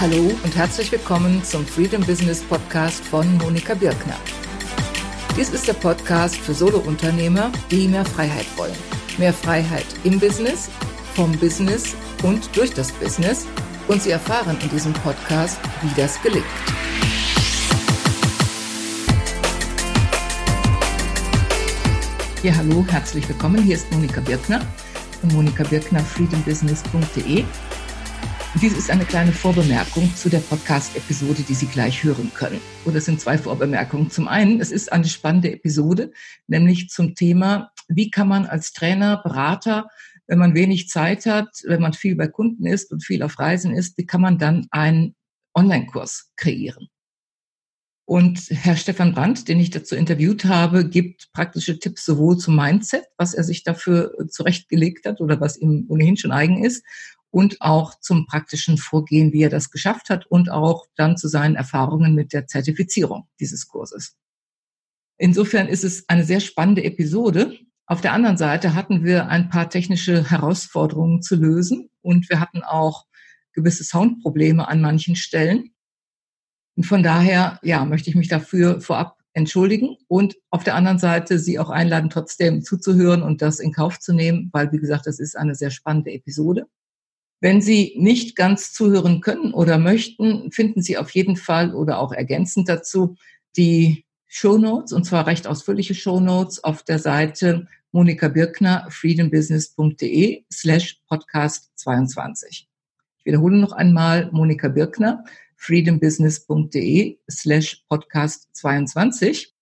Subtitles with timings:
[0.00, 4.16] Hallo und herzlich willkommen zum Freedom Business Podcast von Monika Birkner.
[5.36, 8.72] Dies ist der Podcast für Solounternehmer, die mehr Freiheit wollen.
[9.18, 10.70] Mehr Freiheit im Business,
[11.14, 13.46] vom Business und durch das Business.
[13.88, 16.46] Und Sie erfahren in diesem Podcast, wie das gelingt.
[22.42, 23.62] Ja, hallo, herzlich willkommen.
[23.62, 24.62] Hier ist Monika Birkner
[25.20, 27.44] von Monika Birkner, freedombusiness.de.
[28.60, 32.60] Dies ist eine kleine Vorbemerkung zu der Podcast-Episode, die Sie gleich hören können.
[32.84, 34.10] Und es sind zwei Vorbemerkungen.
[34.10, 36.12] Zum einen, es ist eine spannende Episode,
[36.46, 39.88] nämlich zum Thema, wie kann man als Trainer, Berater,
[40.26, 43.74] wenn man wenig Zeit hat, wenn man viel bei Kunden ist und viel auf Reisen
[43.74, 45.14] ist, wie kann man dann einen
[45.54, 46.88] Online-Kurs kreieren?
[48.04, 53.04] Und Herr Stefan Brandt, den ich dazu interviewt habe, gibt praktische Tipps sowohl zum Mindset,
[53.16, 56.84] was er sich dafür zurechtgelegt hat oder was ihm ohnehin schon eigen ist,
[57.30, 61.56] und auch zum praktischen Vorgehen, wie er das geschafft hat und auch dann zu seinen
[61.56, 64.16] Erfahrungen mit der Zertifizierung dieses Kurses.
[65.16, 67.58] Insofern ist es eine sehr spannende Episode.
[67.86, 72.62] Auf der anderen Seite hatten wir ein paar technische Herausforderungen zu lösen und wir hatten
[72.62, 73.06] auch
[73.52, 75.74] gewisse Soundprobleme an manchen Stellen.
[76.76, 81.38] Und von daher, ja, möchte ich mich dafür vorab entschuldigen und auf der anderen Seite
[81.38, 85.20] Sie auch einladen, trotzdem zuzuhören und das in Kauf zu nehmen, weil, wie gesagt, das
[85.20, 86.66] ist eine sehr spannende Episode.
[87.40, 92.12] Wenn Sie nicht ganz zuhören können oder möchten, finden Sie auf jeden Fall oder auch
[92.12, 93.16] ergänzend dazu
[93.56, 100.44] die Show Notes und zwar recht ausführliche Show Notes auf der Seite Monika Birkner, freedombusiness.de
[100.52, 102.68] slash podcast 22.
[103.18, 105.24] Ich wiederhole noch einmal Monika Birkner,
[105.56, 109.52] freedombusiness.de slash podcast 22.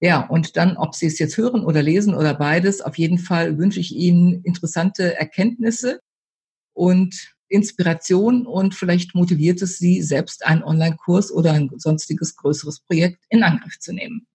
[0.00, 3.58] Ja, und dann, ob Sie es jetzt hören oder lesen oder beides, auf jeden Fall
[3.58, 6.00] wünsche ich Ihnen interessante Erkenntnisse
[6.74, 13.24] und Inspiration und vielleicht motiviert es Sie, selbst einen Online-Kurs oder ein sonstiges größeres Projekt
[13.28, 14.26] in Angriff zu nehmen.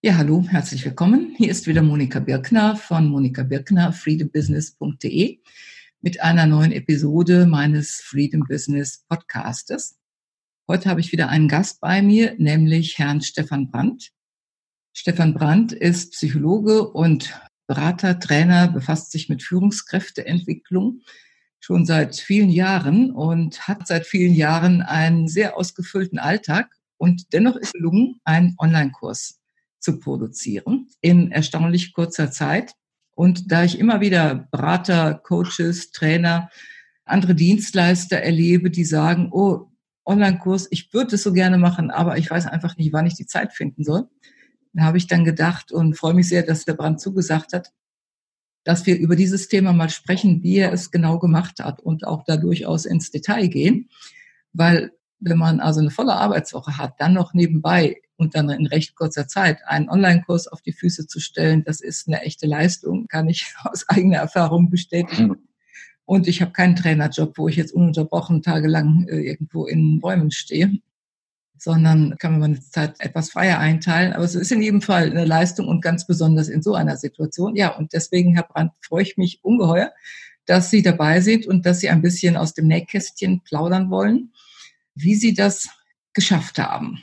[0.00, 1.34] Ja, hallo, herzlich willkommen.
[1.36, 5.40] Hier ist wieder Monika Birkner von Monika Birkner, freedombusiness.de
[6.00, 9.98] mit einer neuen Episode meines Freedom Business Podcastes.
[10.68, 14.12] Heute habe ich wieder einen Gast bei mir, nämlich Herrn Stefan Brandt.
[14.92, 21.02] Stefan Brandt ist Psychologe und Berater, Trainer, befasst sich mit Führungskräfteentwicklung
[21.60, 27.56] schon seit vielen Jahren und hat seit vielen Jahren einen sehr ausgefüllten Alltag und dennoch
[27.56, 29.38] ist gelungen, einen Online-Kurs
[29.80, 32.72] zu produzieren in erstaunlich kurzer Zeit.
[33.14, 36.50] Und da ich immer wieder Berater, Coaches, Trainer,
[37.04, 39.70] andere Dienstleister erlebe, die sagen, oh,
[40.06, 43.26] Online-Kurs, ich würde es so gerne machen, aber ich weiß einfach nicht, wann ich die
[43.26, 44.08] Zeit finden soll,
[44.78, 47.72] habe ich dann gedacht und freue mich sehr, dass der Brand zugesagt hat,
[48.64, 52.24] dass wir über dieses Thema mal sprechen, wie er es genau gemacht hat und auch
[52.24, 53.88] da durchaus ins Detail gehen.
[54.52, 58.94] Weil wenn man also eine volle Arbeitswoche hat, dann noch nebenbei und dann in recht
[58.94, 63.28] kurzer Zeit einen Online-Kurs auf die Füße zu stellen, das ist eine echte Leistung, kann
[63.28, 65.48] ich aus eigener Erfahrung bestätigen.
[66.04, 70.80] Und ich habe keinen Trainerjob, wo ich jetzt ununterbrochen tagelang äh, irgendwo in Räumen stehe
[71.58, 74.12] sondern kann man meine Zeit etwas freier einteilen.
[74.12, 77.56] Aber es ist in jedem Fall eine Leistung und ganz besonders in so einer Situation.
[77.56, 79.92] Ja, und deswegen, Herr Brandt, freue ich mich ungeheuer,
[80.46, 84.32] dass Sie dabei sind und dass Sie ein bisschen aus dem Nähkästchen plaudern wollen,
[84.94, 85.68] wie Sie das
[86.12, 87.02] geschafft haben.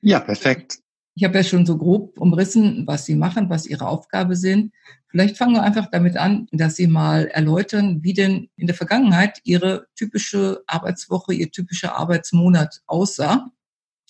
[0.00, 0.78] Ja, perfekt.
[1.14, 4.72] Ich habe ja schon so grob umrissen, was Sie machen, was Ihre Aufgabe sind.
[5.08, 9.40] Vielleicht fangen wir einfach damit an, dass Sie mal erläutern, wie denn in der Vergangenheit
[9.44, 13.50] Ihre typische Arbeitswoche, Ihr typischer Arbeitsmonat aussah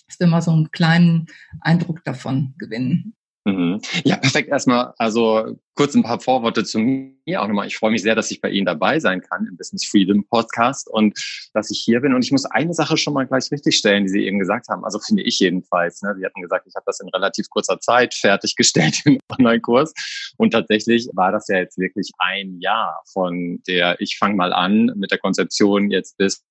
[0.07, 1.27] dass wir mal so einen kleinen
[1.61, 3.15] Eindruck davon gewinnen.
[3.47, 3.81] Mhm.
[4.05, 4.49] Ja, perfekt.
[4.49, 7.69] Erstmal, also kurz ein paar Vorworte zu mir auch nochmal.
[7.69, 10.91] Ich freue mich sehr, dass ich bei Ihnen dabei sein kann im Business Freedom Podcast
[10.91, 11.17] und
[11.55, 12.13] dass ich hier bin.
[12.13, 14.85] Und ich muss eine Sache schon mal gleich richtig stellen, die Sie eben gesagt haben.
[14.85, 16.03] Also finde ich jedenfalls.
[16.03, 16.17] Ne?
[16.19, 19.95] Sie hatten gesagt, ich habe das in relativ kurzer Zeit fertiggestellt im Online-Kurs.
[20.39, 24.87] Und tatsächlich war das ja jetzt wirklich ein Jahr von der, ich fange mal an
[24.97, 26.43] mit der Konzeption jetzt bis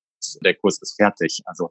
[0.44, 1.42] der Kurs ist fertig.
[1.46, 1.70] Also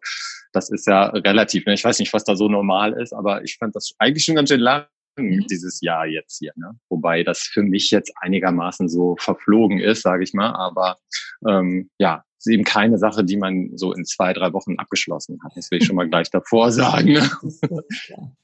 [0.53, 1.67] das ist ja relativ.
[1.67, 1.75] Ne?
[1.75, 4.49] Ich weiß nicht, was da so normal ist, aber ich fand das eigentlich schon ganz
[4.49, 4.87] schön lang
[5.17, 5.47] mhm.
[5.51, 6.53] dieses Jahr jetzt hier.
[6.57, 6.73] Ne?
[6.89, 10.53] Wobei das für mich jetzt einigermaßen so verflogen ist, sage ich mal.
[10.55, 10.99] Aber
[11.49, 15.53] ähm, ja, ist eben keine Sache, die man so in zwei, drei Wochen abgeschlossen hat.
[15.57, 17.13] Das will ich schon mal gleich davor sagen.
[17.13, 17.31] Ne?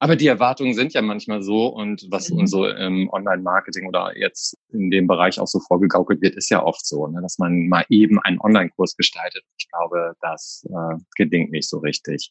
[0.00, 2.40] Aber die Erwartungen sind ja manchmal so und was mhm.
[2.40, 6.62] uns so im Online-Marketing oder jetzt in dem Bereich auch so vorgegaukelt wird, ist ja
[6.62, 9.44] oft so, ne, dass man mal eben einen Online-Kurs gestaltet.
[9.56, 12.30] Ich glaube, das äh, gelingt nicht so richtig.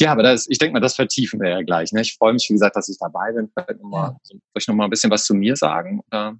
[0.00, 1.92] Ja, aber das, ich denke mal, das vertiefen wir ja gleich.
[1.92, 2.00] Ne?
[2.00, 3.48] Ich freue mich, wie gesagt, dass ich dabei bin.
[3.52, 6.00] Vielleicht noch mal, soll ich noch mal ein bisschen was zu mir sagen?
[6.08, 6.36] Oder?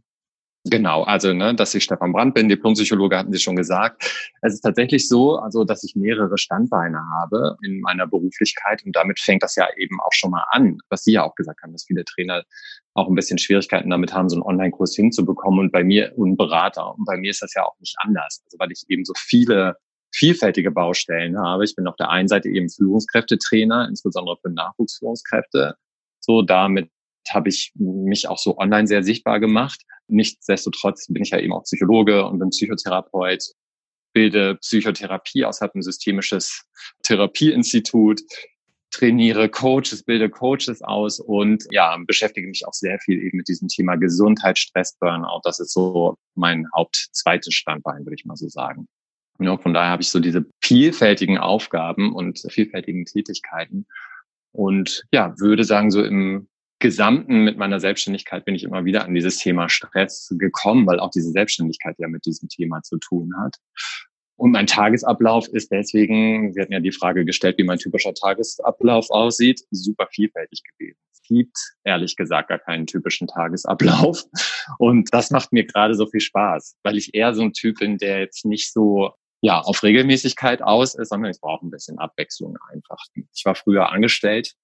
[0.66, 4.02] Genau, also ne, dass ich Stefan Brandt bin, Diplompsychologe, hatten Sie schon gesagt.
[4.40, 9.20] Es ist tatsächlich so, also dass ich mehrere Standbeine habe in meiner Beruflichkeit und damit
[9.20, 11.84] fängt das ja eben auch schon mal an, was Sie ja auch gesagt haben, dass
[11.84, 12.44] viele Trainer
[12.94, 16.94] auch ein bisschen Schwierigkeiten damit haben, so einen Online-Kurs hinzubekommen und bei mir und Berater.
[16.96, 19.76] Und bei mir ist das ja auch nicht anders, also weil ich eben so viele
[20.14, 21.64] vielfältige Baustellen habe.
[21.64, 25.74] Ich bin auf der einen Seite eben Führungskräftetrainer, insbesondere für Nachwuchsführungskräfte.
[26.20, 26.88] So damit
[27.28, 29.82] habe ich mich auch so online sehr sichtbar gemacht.
[30.14, 33.42] Nichtsdestotrotz bin ich ja eben auch Psychologe und bin Psychotherapeut,
[34.12, 36.64] bilde Psychotherapie aus, habe ein systemisches
[37.02, 38.22] Therapieinstitut,
[38.90, 43.66] trainiere Coaches, bilde Coaches aus und ja, beschäftige mich auch sehr viel eben mit diesem
[43.66, 45.40] Thema Gesundheit, Stress, Burnout.
[45.42, 48.86] Das ist so mein Hauptzweites Standbein, würde ich mal so sagen.
[49.40, 53.86] Ja, von daher habe ich so diese vielfältigen Aufgaben und vielfältigen Tätigkeiten
[54.52, 56.46] und ja, würde sagen, so im
[56.84, 61.10] Gesamten mit meiner Selbstständigkeit bin ich immer wieder an dieses Thema Stress gekommen, weil auch
[61.10, 63.56] diese Selbstständigkeit ja mit diesem Thema zu tun hat.
[64.36, 69.08] Und mein Tagesablauf ist deswegen, Sie hatten ja die Frage gestellt, wie mein typischer Tagesablauf
[69.08, 70.98] aussieht, super vielfältig gewesen.
[71.10, 74.22] Es gibt ehrlich gesagt gar keinen typischen Tagesablauf.
[74.78, 77.96] Und das macht mir gerade so viel Spaß, weil ich eher so ein Typ bin,
[77.96, 82.58] der jetzt nicht so ja, auf Regelmäßigkeit aus ist, sondern ich brauche ein bisschen Abwechslung
[82.70, 82.98] einfach.
[83.34, 84.54] Ich war früher angestellt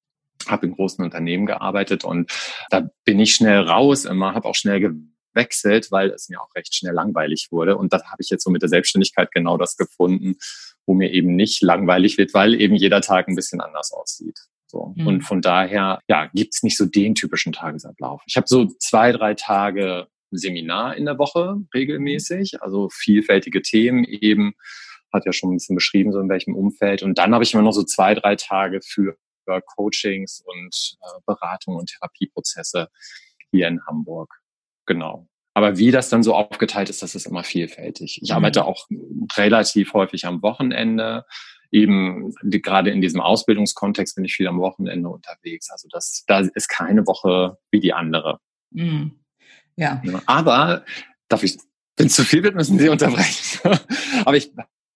[0.49, 2.31] habe in großen Unternehmen gearbeitet und
[2.71, 4.81] da bin ich schnell raus immer, habe auch schnell
[5.35, 7.77] gewechselt, weil es mir auch recht schnell langweilig wurde.
[7.77, 10.37] Und da habe ich jetzt so mit der Selbstständigkeit genau das gefunden,
[10.87, 14.39] wo mir eben nicht langweilig wird, weil eben jeder Tag ein bisschen anders aussieht.
[14.67, 14.95] So.
[14.97, 15.07] Mhm.
[15.07, 18.23] Und von daher, ja, gibt's nicht so den typischen Tagesablauf.
[18.27, 24.55] Ich habe so zwei, drei Tage Seminar in der Woche regelmäßig, also vielfältige Themen eben,
[25.13, 27.03] hat ja schon ein bisschen beschrieben, so in welchem Umfeld.
[27.03, 29.17] Und dann habe ich immer noch so zwei, drei Tage für
[29.51, 32.89] über Coachings und äh, Beratung und Therapieprozesse
[33.51, 34.41] hier in Hamburg.
[34.87, 35.27] Genau.
[35.55, 38.21] Aber wie das dann so aufgeteilt ist, das ist immer vielfältig.
[38.23, 38.37] Ich mhm.
[38.37, 38.87] arbeite auch
[39.37, 41.25] relativ häufig am Wochenende.
[41.73, 45.71] Eben die, gerade in diesem Ausbildungskontext bin ich viel am Wochenende unterwegs.
[45.71, 48.41] Also das, da ist keine Woche wie die andere.
[48.71, 49.21] Mhm.
[49.77, 50.03] Ja.
[50.27, 50.85] Aber
[51.29, 51.59] darf ich,
[51.97, 53.61] wenn es zu viel wird, müssen Sie unterbrechen.
[54.25, 54.53] Aber ich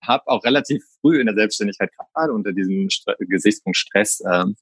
[0.06, 4.56] habe auch relativ früh in der Selbstständigkeit gerade unter diesem St Gesichtspunkt Stress ähm,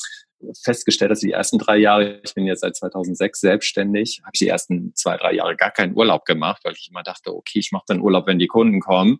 [0.62, 4.48] festgestellt, dass die ersten drei Jahre, ich bin jetzt seit 2006 selbstständig, habe ich die
[4.48, 7.84] ersten zwei, drei Jahre gar keinen Urlaub gemacht, weil ich immer dachte, okay, ich mache
[7.86, 9.18] dann Urlaub, wenn die Kunden kommen,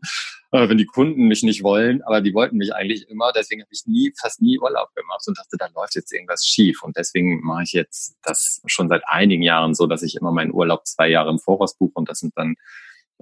[0.51, 3.71] äh, wenn die Kunden mich nicht wollen, aber die wollten mich eigentlich immer, deswegen habe
[3.73, 6.83] ich nie, fast nie Urlaub gemacht und dachte, da läuft jetzt irgendwas schief.
[6.83, 10.53] Und deswegen mache ich jetzt das schon seit einigen Jahren so, dass ich immer meinen
[10.53, 12.57] Urlaub zwei Jahre im Voraus buche und das sind dann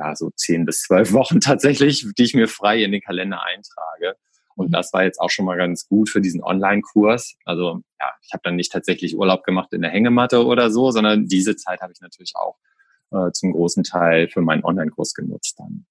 [0.00, 4.16] ja, so zehn bis zwölf Wochen tatsächlich, die ich mir frei in den Kalender eintrage.
[4.56, 4.72] Und mhm.
[4.72, 7.36] das war jetzt auch schon mal ganz gut für diesen Online-Kurs.
[7.44, 11.26] Also ja, ich habe dann nicht tatsächlich Urlaub gemacht in der Hängematte oder so, sondern
[11.26, 12.56] diese Zeit habe ich natürlich auch
[13.12, 15.86] äh, zum großen Teil für meinen Online-Kurs genutzt dann.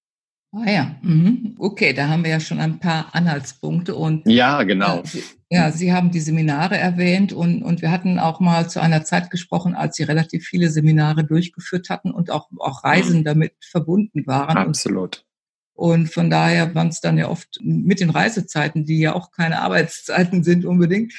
[0.52, 1.54] Ah ja, mhm.
[1.58, 4.98] okay, da haben wir ja schon ein paar Anhaltspunkte und ja, genau.
[4.98, 9.04] Äh, ja, Sie haben die Seminare erwähnt und, und wir hatten auch mal zu einer
[9.04, 14.26] Zeit gesprochen, als Sie relativ viele Seminare durchgeführt hatten und auch, auch Reisen damit verbunden
[14.26, 14.56] waren.
[14.56, 15.24] Absolut.
[15.72, 19.30] Und, und von daher waren es dann ja oft mit den Reisezeiten, die ja auch
[19.30, 21.12] keine Arbeitszeiten sind unbedingt,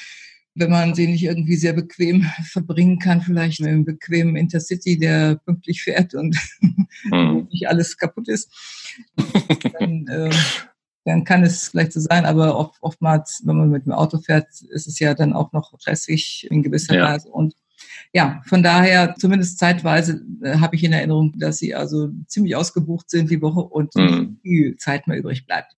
[0.54, 5.36] wenn man sie nicht irgendwie sehr bequem verbringen kann, vielleicht mit einem bequemen Intercity, der
[5.36, 6.36] pünktlich fährt und
[7.04, 7.48] mhm.
[7.50, 8.50] nicht alles kaputt ist,
[9.78, 10.30] dann, äh,
[11.04, 14.48] dann kann es vielleicht so sein, aber oft, oftmals, wenn man mit dem Auto fährt,
[14.70, 17.04] ist es ja dann auch noch stressig in gewisser ja.
[17.04, 17.28] Weise.
[17.30, 17.54] Und
[18.12, 23.10] ja, von daher, zumindest zeitweise äh, habe ich in Erinnerung, dass sie also ziemlich ausgebucht
[23.10, 24.38] sind die Woche und mhm.
[24.42, 25.72] viel Zeit mehr übrig bleibt.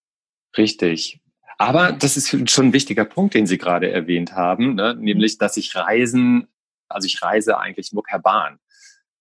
[0.58, 1.20] Richtig.
[1.58, 4.94] Aber das ist schon ein wichtiger Punkt, den Sie gerade erwähnt haben, ne?
[4.94, 6.48] nämlich, dass ich Reisen,
[6.88, 8.58] also ich reise eigentlich nur per Bahn.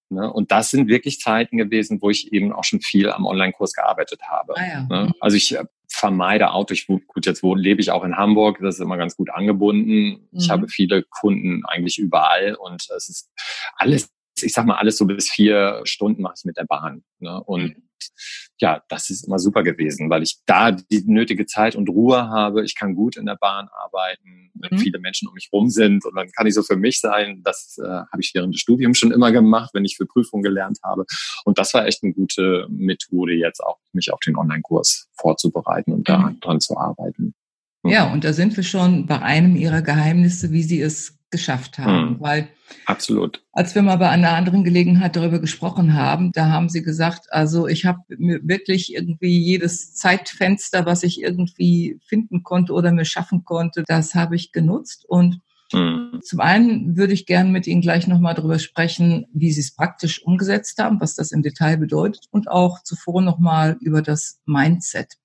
[0.09, 0.31] Ne?
[0.31, 4.21] Und das sind wirklich Zeiten gewesen, wo ich eben auch schon viel am Online-Kurs gearbeitet
[4.27, 4.55] habe.
[4.57, 4.81] Ah, ja.
[4.83, 5.05] ne?
[5.07, 5.13] Mhm.
[5.19, 6.73] Also ich äh, vermeide Auto.
[6.73, 8.59] Ich, gut, jetzt wohne, lebe ich auch in Hamburg.
[8.61, 10.09] Das ist immer ganz gut angebunden.
[10.09, 10.27] Mhm.
[10.31, 13.31] Ich habe viele Kunden eigentlich überall und es ist
[13.75, 14.11] alles,
[14.41, 17.03] ich sag mal, alles so bis vier Stunden mache ich mit der Bahn.
[17.19, 17.41] Ne?
[17.43, 17.83] Und mhm
[18.59, 22.63] ja, das ist immer super gewesen, weil ich da die nötige Zeit und Ruhe habe.
[22.63, 24.81] Ich kann gut in der Bahn arbeiten, wenn mhm.
[24.81, 27.41] viele Menschen um mich rum sind und dann kann ich so für mich sein.
[27.43, 30.79] Das äh, habe ich während des Studiums schon immer gemacht, wenn ich für Prüfungen gelernt
[30.83, 31.05] habe.
[31.45, 36.07] Und das war echt eine gute Methode, jetzt auch mich auf den Online-Kurs vorzubereiten und
[36.07, 36.39] mhm.
[36.39, 37.33] dran zu arbeiten.
[37.85, 42.11] Ja, und da sind wir schon bei einem Ihrer Geheimnisse, wie Sie es geschafft haben.
[42.11, 42.21] Mhm.
[42.21, 42.49] Weil
[42.85, 43.43] Absolut.
[43.51, 47.67] Als wir mal bei einer anderen Gelegenheit darüber gesprochen haben, da haben Sie gesagt, also
[47.67, 53.43] ich habe mir wirklich irgendwie jedes Zeitfenster, was ich irgendwie finden konnte oder mir schaffen
[53.43, 55.05] konnte, das habe ich genutzt.
[55.07, 55.41] Und
[55.73, 56.19] Mhm.
[56.21, 60.23] Zum einen würde ich gerne mit Ihnen gleich nochmal darüber sprechen, wie Sie es praktisch
[60.23, 65.17] umgesetzt haben, was das im Detail bedeutet und auch zuvor nochmal über das Mindset.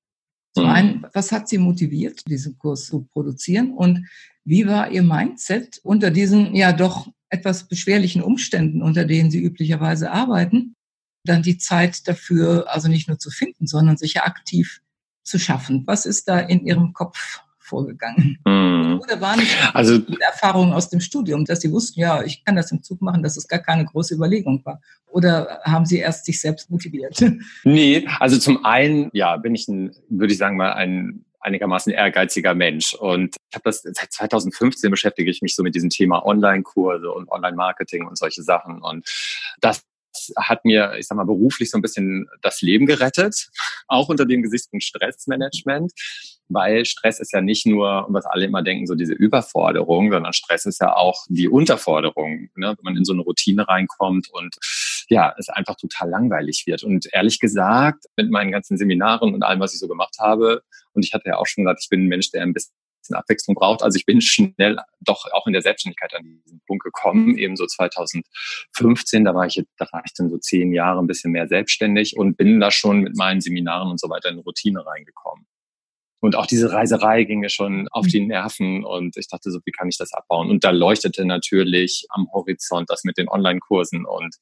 [0.55, 0.71] Zum mhm.
[0.71, 4.07] einen, was hat Sie motiviert, diesen Kurs zu produzieren und
[4.49, 10.11] wie war Ihr Mindset unter diesen ja doch etwas beschwerlichen Umständen, unter denen Sie üblicherweise
[10.11, 10.75] arbeiten,
[11.25, 14.81] dann die Zeit dafür also nicht nur zu finden, sondern sich ja aktiv
[15.23, 15.83] zu schaffen?
[15.87, 18.39] Was ist da in Ihrem Kopf vorgegangen?
[18.47, 19.01] Mhm.
[19.03, 19.43] Oder waren
[19.75, 23.23] also, Erfahrungen aus dem Studium, dass Sie wussten, ja, ich kann das im Zug machen,
[23.23, 24.81] dass es gar keine große Überlegung war?
[25.09, 27.23] Oder haben Sie erst sich selbst motiviert?
[27.65, 32.55] Nee, also zum einen, ja, bin ich ein, würde ich sagen mal, ein einigermaßen ehrgeiziger
[32.55, 32.95] Mensch.
[32.95, 37.31] Und ich habe das seit 2015 beschäftige ich mich so mit diesem Thema Online-Kurse und
[37.31, 38.83] Online-Marketing und solche Sachen.
[38.83, 39.07] Und
[39.61, 39.85] das
[40.37, 43.51] hat mir, ich sag mal, beruflich so ein bisschen das Leben gerettet,
[43.87, 45.93] auch unter dem Gesichtspunkt Stressmanagement,
[46.49, 50.67] weil Stress ist ja nicht nur, was alle immer denken, so diese Überforderung, sondern Stress
[50.67, 52.75] ist ja auch die Unterforderung, ne?
[52.77, 54.57] wenn man in so eine Routine reinkommt und
[55.09, 56.85] ja, es einfach total langweilig wird.
[56.85, 60.63] Und ehrlich gesagt, mit meinen ganzen Seminaren und allem, was ich so gemacht habe,
[60.93, 62.73] und ich hatte ja auch schon gesagt, ich bin ein Mensch, der ein bisschen
[63.11, 63.83] Abwechslung braucht.
[63.83, 67.67] Also ich bin schnell doch auch in der Selbstständigkeit an diesen Punkt gekommen, eben so
[67.67, 72.17] 2015, da war ich, da war ich dann so zehn Jahre ein bisschen mehr selbstständig
[72.17, 75.47] und bin da schon mit meinen Seminaren und so weiter in eine Routine reingekommen.
[76.21, 78.11] Und auch diese Reiserei ging mir schon auf mhm.
[78.11, 80.51] die Nerven und ich dachte so, wie kann ich das abbauen?
[80.51, 84.35] Und da leuchtete natürlich am Horizont das mit den Online-Kursen und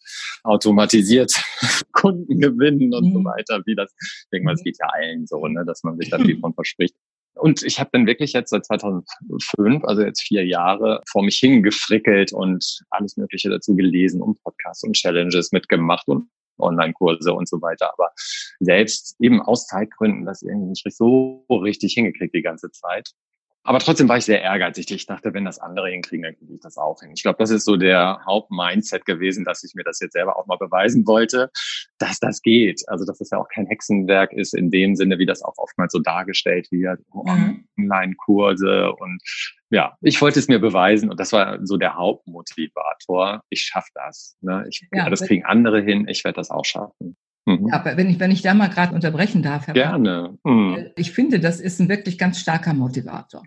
[0.43, 1.33] automatisiert
[1.93, 3.25] Kunden gewinnen und so mhm.
[3.25, 3.93] weiter, wie das,
[4.31, 4.65] es mhm.
[4.65, 6.95] geht ja allen so, ne, dass man sich da viel von verspricht.
[7.35, 12.33] Und ich habe dann wirklich jetzt seit 2005, also jetzt vier Jahre, vor mich hingefrickelt
[12.33, 17.93] und alles Mögliche dazu gelesen und Podcasts und Challenges mitgemacht und Online-Kurse und so weiter.
[17.93, 18.13] Aber
[18.61, 23.11] selbst eben aus Zeitgründen das irgendwie nicht so richtig hingekriegt die ganze Zeit.
[23.67, 24.91] Aber trotzdem war ich sehr ehrgeizig.
[24.91, 27.11] Ich dachte, wenn das andere hinkriegen, dann kriege ich das auch hin.
[27.15, 30.47] Ich glaube, das ist so der Hauptmindset gewesen, dass ich mir das jetzt selber auch
[30.47, 31.51] mal beweisen wollte,
[31.99, 32.83] dass das geht.
[32.87, 35.93] Also, dass es ja auch kein Hexenwerk ist in dem Sinne, wie das auch oftmals
[35.93, 37.01] so dargestellt wird.
[37.13, 37.67] Mhm.
[37.77, 39.21] Online-Kurse und
[39.71, 43.43] ja, ich wollte es mir beweisen und das war so der Hauptmotivator.
[43.51, 44.37] Ich schaffe das.
[44.41, 44.65] Ne?
[44.69, 46.07] Ich, ja, das kriegen andere hin.
[46.09, 47.17] Ich werde das auch schaffen.
[47.47, 47.69] Mhm.
[47.69, 50.37] Ja, wenn ich, wenn ich da mal gerade unterbrechen darf, Herr Gerne.
[50.45, 50.91] Mhm.
[50.97, 53.43] Ich finde, das ist ein wirklich ganz starker Motivator.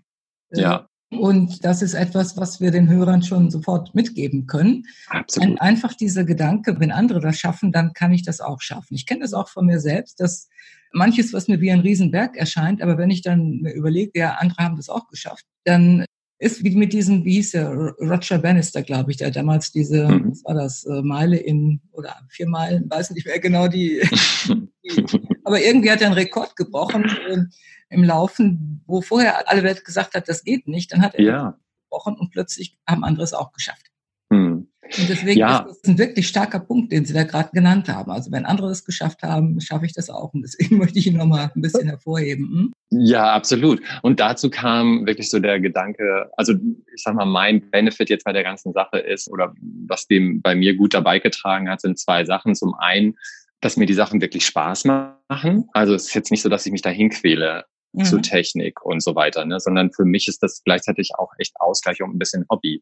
[0.51, 0.87] Ja.
[1.11, 4.85] Und das ist etwas, was wir den Hörern schon sofort mitgeben können.
[5.07, 5.49] Absolut.
[5.49, 8.93] Ein, einfach dieser Gedanke, wenn andere das schaffen, dann kann ich das auch schaffen.
[8.93, 10.49] Ich kenne das auch von mir selbst, dass
[10.91, 14.63] manches, was mir wie ein Riesenberg erscheint, aber wenn ich dann mir überlege, ja, andere
[14.63, 16.05] haben das auch geschafft, dann
[16.39, 20.31] ist wie mit diesem, wie hieß der, Roger Bannister, glaube ich, der damals diese, mhm.
[20.31, 24.01] was war das, äh, Meile in, oder vier Meilen, weiß nicht mehr genau die,
[24.47, 25.05] die
[25.43, 27.43] aber irgendwie hat er einen Rekord gebrochen äh,
[27.89, 31.58] im Laufen, wo vorher alle Welt gesagt hat, das geht nicht, dann hat er ja.
[31.84, 33.88] gebrochen und plötzlich haben andere es auch geschafft.
[34.29, 34.67] Mhm.
[34.98, 35.60] Und deswegen ja.
[35.60, 38.12] ist das ein wirklich starker Punkt, den Sie da gerade genannt haben.
[38.12, 40.34] Also wenn andere es geschafft haben, schaffe ich das auch.
[40.34, 42.46] Und deswegen möchte ich ihn nochmal ein bisschen hervorheben.
[42.48, 42.74] Hm?
[42.89, 43.81] Ja, absolut.
[44.01, 48.34] Und dazu kam wirklich so der Gedanke, also ich sag mal, mein Benefit jetzt bei
[48.34, 49.53] der ganzen Sache ist, oder
[49.88, 52.55] was dem bei mir gut dabei getragen hat, sind zwei Sachen.
[52.55, 53.15] Zum einen,
[53.62, 55.69] dass mir die Sachen wirklich Spaß machen.
[55.74, 58.05] Also es ist jetzt nicht so, dass ich mich dahin quäle mhm.
[58.05, 59.60] zu Technik und so weiter, ne?
[59.60, 62.81] sondern für mich ist das gleichzeitig auch echt Ausgleich und ein bisschen Hobby.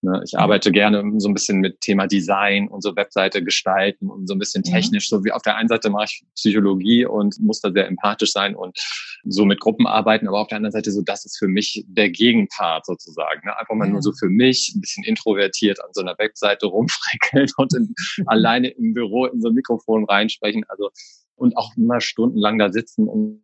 [0.00, 0.22] Ne?
[0.24, 4.34] Ich arbeite gerne so ein bisschen mit Thema Design und so Webseite gestalten und so
[4.34, 5.08] ein bisschen technisch.
[5.08, 8.54] So wie auf der einen Seite mache ich Psychologie und muss da sehr empathisch sein
[8.54, 8.78] und
[9.24, 12.10] so mit Gruppen arbeiten, aber auf der anderen Seite so, das ist für mich der
[12.10, 13.40] Gegenpart sozusagen.
[13.44, 13.58] Ne?
[13.58, 17.74] Einfach mal nur so für mich, ein bisschen introvertiert an so einer Webseite rumfrickeln und
[17.74, 17.94] in,
[18.26, 20.64] alleine im Büro in so ein Mikrofon reinsprechen.
[20.68, 20.90] Also
[21.38, 23.42] und auch immer stundenlang da sitzen und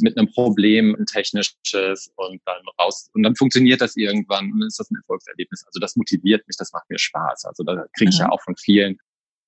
[0.00, 4.68] mit einem Problem, ein technisches und dann raus und dann funktioniert das irgendwann und dann
[4.68, 5.64] ist das ein Erfolgserlebnis.
[5.66, 7.44] Also das motiviert mich, das macht mir Spaß.
[7.44, 8.26] Also da kriege ich mhm.
[8.26, 8.98] ja auch von vielen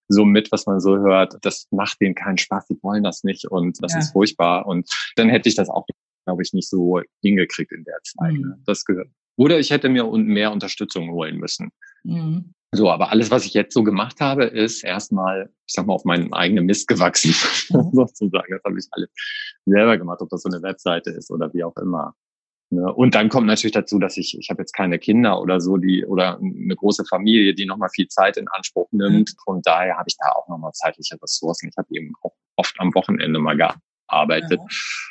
[0.09, 3.45] so mit, was man so hört, das macht denen keinen Spaß, die wollen das nicht
[3.45, 3.99] und das ja.
[3.99, 4.67] ist furchtbar.
[4.67, 5.87] Und dann hätte ich das auch,
[6.25, 8.33] glaube ich, nicht so hingekriegt in der Zeit.
[8.33, 8.57] Ne?
[8.57, 8.62] Mhm.
[8.64, 9.09] Das gehört.
[9.38, 11.71] Oder ich hätte mir mehr Unterstützung holen müssen.
[12.02, 12.54] Mhm.
[12.73, 16.04] So, aber alles, was ich jetzt so gemacht habe, ist erstmal, ich sag mal, auf
[16.04, 17.30] meinen eigenen Mist gewachsen,
[17.71, 17.90] mhm.
[17.92, 18.52] sozusagen.
[18.52, 19.09] Das habe ich alles
[19.64, 22.14] selber gemacht, ob das so eine Webseite ist oder wie auch immer.
[22.71, 22.92] Ne?
[22.92, 26.04] Und dann kommt natürlich dazu, dass ich, ich habe jetzt keine Kinder oder so, die
[26.04, 29.30] oder eine große Familie, die nochmal viel Zeit in Anspruch nimmt.
[29.30, 29.42] Mhm.
[29.45, 31.68] Von daher habe ich da auch nochmal zeitliche Ressourcen.
[31.68, 34.66] Ich habe eben auch oft am Wochenende mal gearbeitet, ja.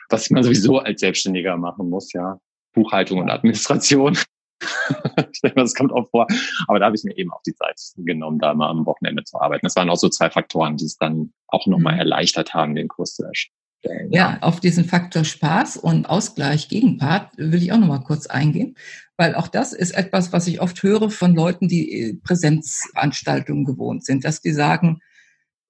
[0.10, 2.40] was man sowieso als Selbstständiger machen muss, ja.
[2.78, 4.18] Buchhaltung und Administration.
[5.32, 6.28] ich denke, das kommt auch vor.
[6.68, 9.40] Aber da habe ich mir eben auch die Zeit genommen, da mal am Wochenende zu
[9.40, 9.66] arbeiten.
[9.66, 12.00] Das waren auch so zwei Faktoren, die es dann auch nochmal mhm.
[12.00, 13.56] erleichtert haben, den Kurs zu erstellen.
[13.80, 14.12] stellen.
[14.12, 18.76] Ja, auf diesen Faktor Spaß und Ausgleich Gegenpart will ich auch noch mal kurz eingehen,
[19.18, 24.06] weil auch das ist etwas, was ich oft höre von Leuten, die äh, Präsenzveranstaltungen gewohnt
[24.06, 25.02] sind, dass die sagen,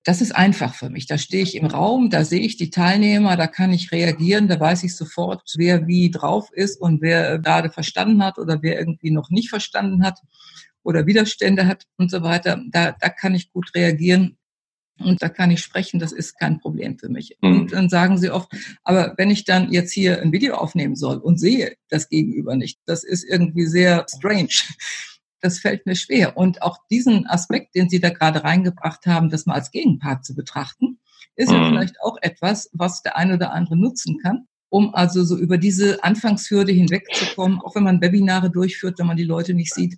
[0.07, 1.05] das ist einfach für mich.
[1.05, 4.57] Da stehe ich im Raum, da sehe ich die Teilnehmer, da kann ich reagieren, da
[4.57, 9.11] weiß ich sofort, wer wie drauf ist und wer gerade verstanden hat oder wer irgendwie
[9.11, 10.17] noch nicht verstanden hat
[10.81, 12.63] oder Widerstände hat und so weiter.
[12.69, 14.37] Da, da kann ich gut reagieren.
[14.99, 17.37] Und da kann ich sprechen, das ist kein Problem für mich.
[17.41, 17.59] Mhm.
[17.59, 18.49] Und dann sagen sie oft,
[18.83, 22.79] aber wenn ich dann jetzt hier ein Video aufnehmen soll und sehe das Gegenüber nicht,
[22.85, 24.55] das ist irgendwie sehr strange
[25.41, 26.37] das fällt mir schwer.
[26.37, 30.35] Und auch diesen Aspekt, den Sie da gerade reingebracht haben, das mal als Gegenpart zu
[30.35, 30.99] betrachten,
[31.35, 31.69] ist ja mhm.
[31.69, 36.03] vielleicht auch etwas, was der eine oder andere nutzen kann, um also so über diese
[36.03, 39.97] Anfangshürde hinwegzukommen, auch wenn man Webinare durchführt, wenn man die Leute nicht sieht,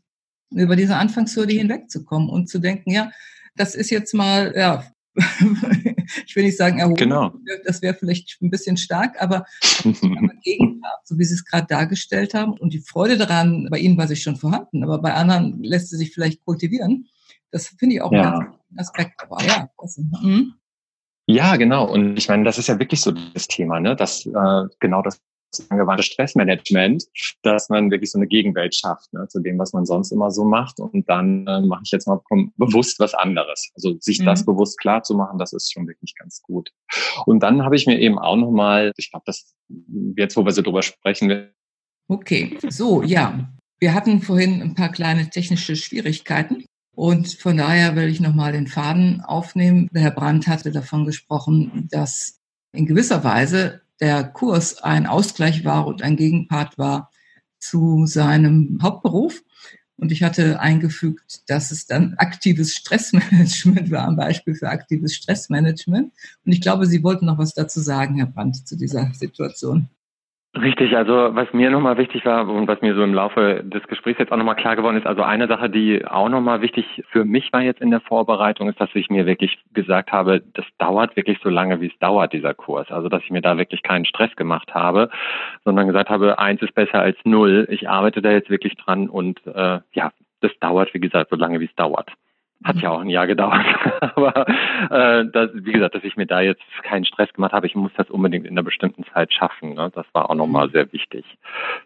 [0.52, 3.12] über diese Anfangshürde hinwegzukommen und zu denken, ja,
[3.56, 4.84] das ist jetzt mal, ja,
[6.30, 7.34] ich will nicht sagen erhoben, genau.
[7.66, 9.46] das wäre vielleicht ein bisschen stark, aber
[10.44, 12.54] Gegenpart, so wie Sie es gerade dargestellt haben.
[12.54, 15.98] Und die Freude daran, bei Ihnen war sie schon vorhanden, aber bei anderen lässt sie
[15.98, 17.08] sich vielleicht kultivieren.
[17.50, 18.38] Das finde ich auch ja.
[18.38, 19.24] ein Aspekt.
[19.24, 19.70] Aber ja,
[20.22, 20.54] hm.
[21.26, 21.92] ja, genau.
[21.92, 23.96] Und ich meine, das ist ja wirklich so das Thema, ne?
[23.96, 25.20] dass äh, genau das
[25.70, 27.06] angewandte Stressmanagement,
[27.42, 30.44] dass man wirklich so eine Gegenwelt schafft ne, zu dem, was man sonst immer so
[30.44, 30.80] macht.
[30.80, 32.22] Und dann äh, mache ich jetzt mal
[32.58, 33.72] bewusst was anderes.
[33.76, 34.26] Also sich mhm.
[34.26, 36.72] das bewusst klar zu machen, das ist schon wirklich ganz gut.
[37.26, 39.54] Und dann habe ich mir eben auch nochmal, ich glaube, das
[40.16, 41.50] jetzt, wo wir so drüber sprechen.
[42.08, 43.50] Okay, so, ja.
[43.80, 46.66] Wir hatten vorhin ein paar kleine technische Schwierigkeiten.
[46.96, 49.88] Und von daher will ich nochmal den Faden aufnehmen.
[49.94, 52.40] Der Herr Brandt hatte davon gesprochen, dass
[52.74, 57.12] in gewisser Weise der Kurs ein Ausgleich war und ein Gegenpart war
[57.60, 59.44] zu seinem Hauptberuf.
[59.98, 66.14] Und ich hatte eingefügt, dass es dann aktives Stressmanagement war, ein Beispiel für aktives Stressmanagement.
[66.46, 69.90] Und ich glaube, Sie wollten noch was dazu sagen, Herr Brandt, zu dieser Situation.
[70.56, 74.18] Richtig, also was mir nochmal wichtig war und was mir so im Laufe des Gesprächs
[74.18, 77.54] jetzt auch nochmal klar geworden ist, also eine Sache, die auch nochmal wichtig für mich
[77.54, 81.38] war jetzt in der Vorbereitung, ist, dass ich mir wirklich gesagt habe, das dauert wirklich
[81.44, 82.90] so lange, wie es dauert, dieser Kurs.
[82.90, 85.12] Also dass ich mir da wirklich keinen Stress gemacht habe,
[85.66, 87.68] sondern gesagt habe, eins ist besser als null.
[87.70, 91.60] Ich arbeite da jetzt wirklich dran und äh, ja, das dauert, wie gesagt, so lange,
[91.60, 92.12] wie es dauert.
[92.64, 93.66] Hat ja auch ein Jahr gedauert.
[94.02, 97.76] Aber äh, das, wie gesagt, dass ich mir da jetzt keinen Stress gemacht habe, ich
[97.76, 99.76] muss das unbedingt in einer bestimmten Zeit schaffen.
[99.76, 99.90] Ne?
[99.96, 100.72] Das war auch nochmal mhm.
[100.72, 101.26] sehr wichtig.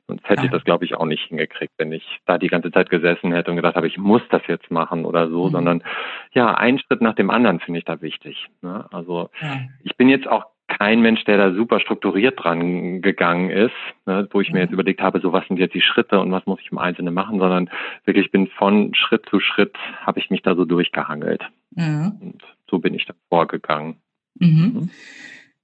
[0.08, 2.90] Sonst hätte ich das, glaube ich, auch nicht hingekriegt, wenn ich da die ganze Zeit
[2.90, 5.52] gesessen hätte und gedacht habe, ich muss das jetzt machen oder so, mhm.
[5.52, 5.84] sondern
[6.32, 8.48] ja, ein Schritt nach dem anderen finde ich da wichtig.
[8.62, 8.86] Ne?
[8.92, 9.60] Also ja.
[9.84, 13.74] ich bin jetzt auch kein Mensch, der da super strukturiert dran gegangen ist,
[14.06, 14.76] ne, wo ich mir jetzt mhm.
[14.76, 17.40] überlegt habe, so was sind jetzt die Schritte und was muss ich im Einzelnen machen,
[17.40, 17.70] sondern
[18.06, 21.44] wirklich bin von Schritt zu Schritt habe ich mich da so durchgehangelt.
[21.76, 22.14] Ja.
[22.20, 23.98] Und so bin ich da vorgegangen.
[24.40, 24.50] Mhm.
[24.50, 24.90] mhm.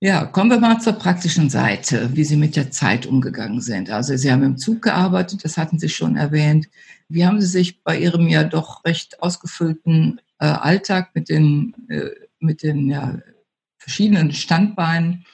[0.02, 3.90] Ja, kommen wir mal zur praktischen Seite, wie Sie mit der Zeit umgegangen sind.
[3.90, 6.70] Also Sie haben im Zug gearbeitet, das hatten Sie schon erwähnt.
[7.10, 12.12] Wie haben Sie sich bei Ihrem ja doch recht ausgefüllten äh, Alltag mit den, äh,
[12.40, 13.18] mit den ja,
[13.80, 15.26] verschiedenen Standbeinen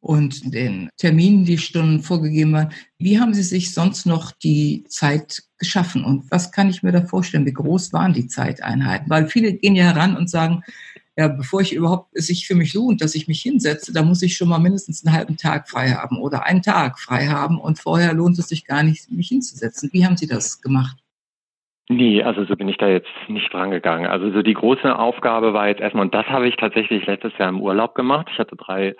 [0.00, 2.72] und den Terminen, die Stunden vorgegeben waren.
[2.98, 7.04] Wie haben Sie sich sonst noch die Zeit geschaffen und was kann ich mir da
[7.04, 7.46] vorstellen?
[7.46, 9.10] Wie groß waren die Zeiteinheiten?
[9.10, 10.62] Weil viele gehen ja heran und sagen,
[11.16, 14.22] ja, bevor ich überhaupt es sich für mich lohnt, dass ich mich hinsetze, da muss
[14.22, 17.78] ich schon mal mindestens einen halben Tag frei haben oder einen Tag frei haben und
[17.78, 19.88] vorher lohnt es sich gar nicht, mich hinzusetzen.
[19.92, 20.98] Wie haben Sie das gemacht?
[21.88, 24.06] Nee, also so bin ich da jetzt nicht dran gegangen.
[24.06, 27.48] Also so die große Aufgabe war jetzt erstmal, und das habe ich tatsächlich letztes Jahr
[27.48, 28.26] im Urlaub gemacht.
[28.32, 28.96] Ich hatte drei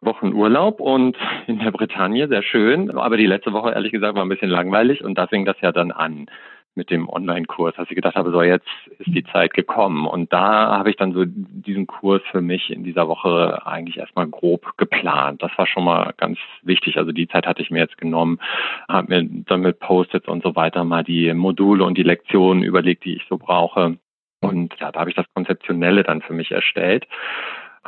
[0.00, 2.90] Wochen Urlaub und in der Bretagne, sehr schön.
[2.90, 5.70] Aber die letzte Woche, ehrlich gesagt, war ein bisschen langweilig und da fing das ja
[5.70, 6.26] dann an
[6.78, 10.06] mit dem Online-Kurs, dass ich gedacht habe, so jetzt ist die Zeit gekommen.
[10.06, 14.26] Und da habe ich dann so diesen Kurs für mich in dieser Woche eigentlich erstmal
[14.28, 15.42] grob geplant.
[15.42, 16.96] Das war schon mal ganz wichtig.
[16.96, 18.38] Also die Zeit hatte ich mir jetzt genommen,
[18.88, 23.04] habe mir dann mit Post-its und so weiter mal die Module und die Lektionen überlegt,
[23.04, 23.98] die ich so brauche.
[24.40, 27.06] Und ja, da habe ich das Konzeptionelle dann für mich erstellt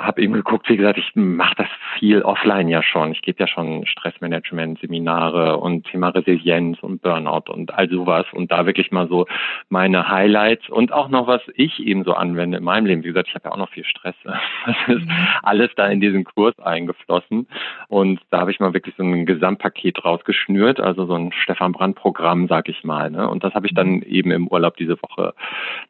[0.00, 3.12] habe eben geguckt, wie gesagt, ich mache das viel offline ja schon.
[3.12, 8.66] Ich gebe ja schon Stressmanagement-Seminare und Thema Resilienz und Burnout und all sowas und da
[8.66, 9.26] wirklich mal so
[9.68, 13.04] meine Highlights und auch noch, was ich eben so anwende in meinem Leben.
[13.04, 14.14] Wie gesagt, ich habe ja auch noch viel Stress.
[14.66, 15.26] Das ist mhm.
[15.42, 17.46] alles da in diesen Kurs eingeflossen
[17.88, 22.46] und da habe ich mal wirklich so ein Gesamtpaket rausgeschnürt, also so ein Stefan Brandt-Programm,
[22.48, 23.10] sag ich mal.
[23.10, 23.28] Ne?
[23.28, 24.02] Und das habe ich dann mhm.
[24.02, 25.34] eben im Urlaub diese Woche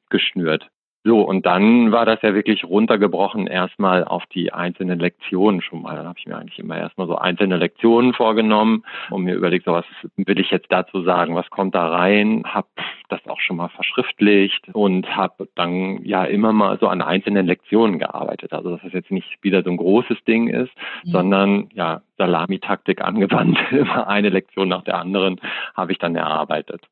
[0.08, 0.68] geschnürt.
[1.02, 5.96] So, und dann war das ja wirklich runtergebrochen erstmal auf die einzelnen Lektionen schon mal.
[5.96, 9.72] Dann habe ich mir eigentlich immer erstmal so einzelne Lektionen vorgenommen und mir überlegt, so
[9.72, 9.86] was
[10.16, 12.68] will ich jetzt dazu sagen, was kommt da rein, habe
[13.08, 17.98] das auch schon mal verschriftlicht und habe dann ja immer mal so an einzelnen Lektionen
[17.98, 18.52] gearbeitet.
[18.52, 20.72] Also dass das jetzt nicht wieder so ein großes Ding ist,
[21.04, 21.10] mhm.
[21.10, 25.40] sondern ja, Salamitaktik angewandt, immer eine Lektion nach der anderen
[25.74, 26.82] habe ich dann erarbeitet.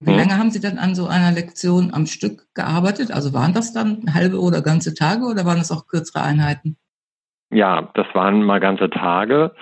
[0.00, 0.18] Wie hm?
[0.18, 3.12] lange haben Sie dann an so einer Lektion am Stück gearbeitet?
[3.12, 6.76] Also waren das dann halbe oder ganze Tage oder waren das auch kürzere Einheiten?
[7.50, 9.52] Ja, das waren mal ganze Tage.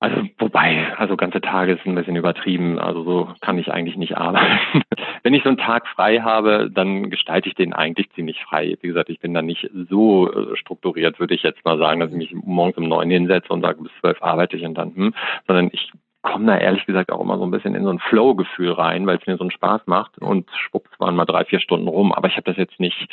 [0.00, 2.80] Also wobei, also ganze Tage ist ein bisschen übertrieben.
[2.80, 4.82] Also so kann ich eigentlich nicht arbeiten.
[5.22, 8.76] Wenn ich so einen Tag frei habe, dann gestalte ich den eigentlich ziemlich frei.
[8.80, 12.10] Wie gesagt, ich bin dann nicht so äh, strukturiert, würde ich jetzt mal sagen, dass
[12.10, 15.14] ich mich morgens um neun hinsetze und sage, bis zwölf arbeite ich und dann, hm,
[15.46, 15.92] sondern ich
[16.22, 19.18] komme da ehrlich gesagt auch immer so ein bisschen in so ein Flow-Gefühl rein, weil
[19.18, 22.12] es mir so einen Spaß macht und schwupps waren mal drei, vier Stunden rum.
[22.12, 23.08] Aber ich habe das jetzt nicht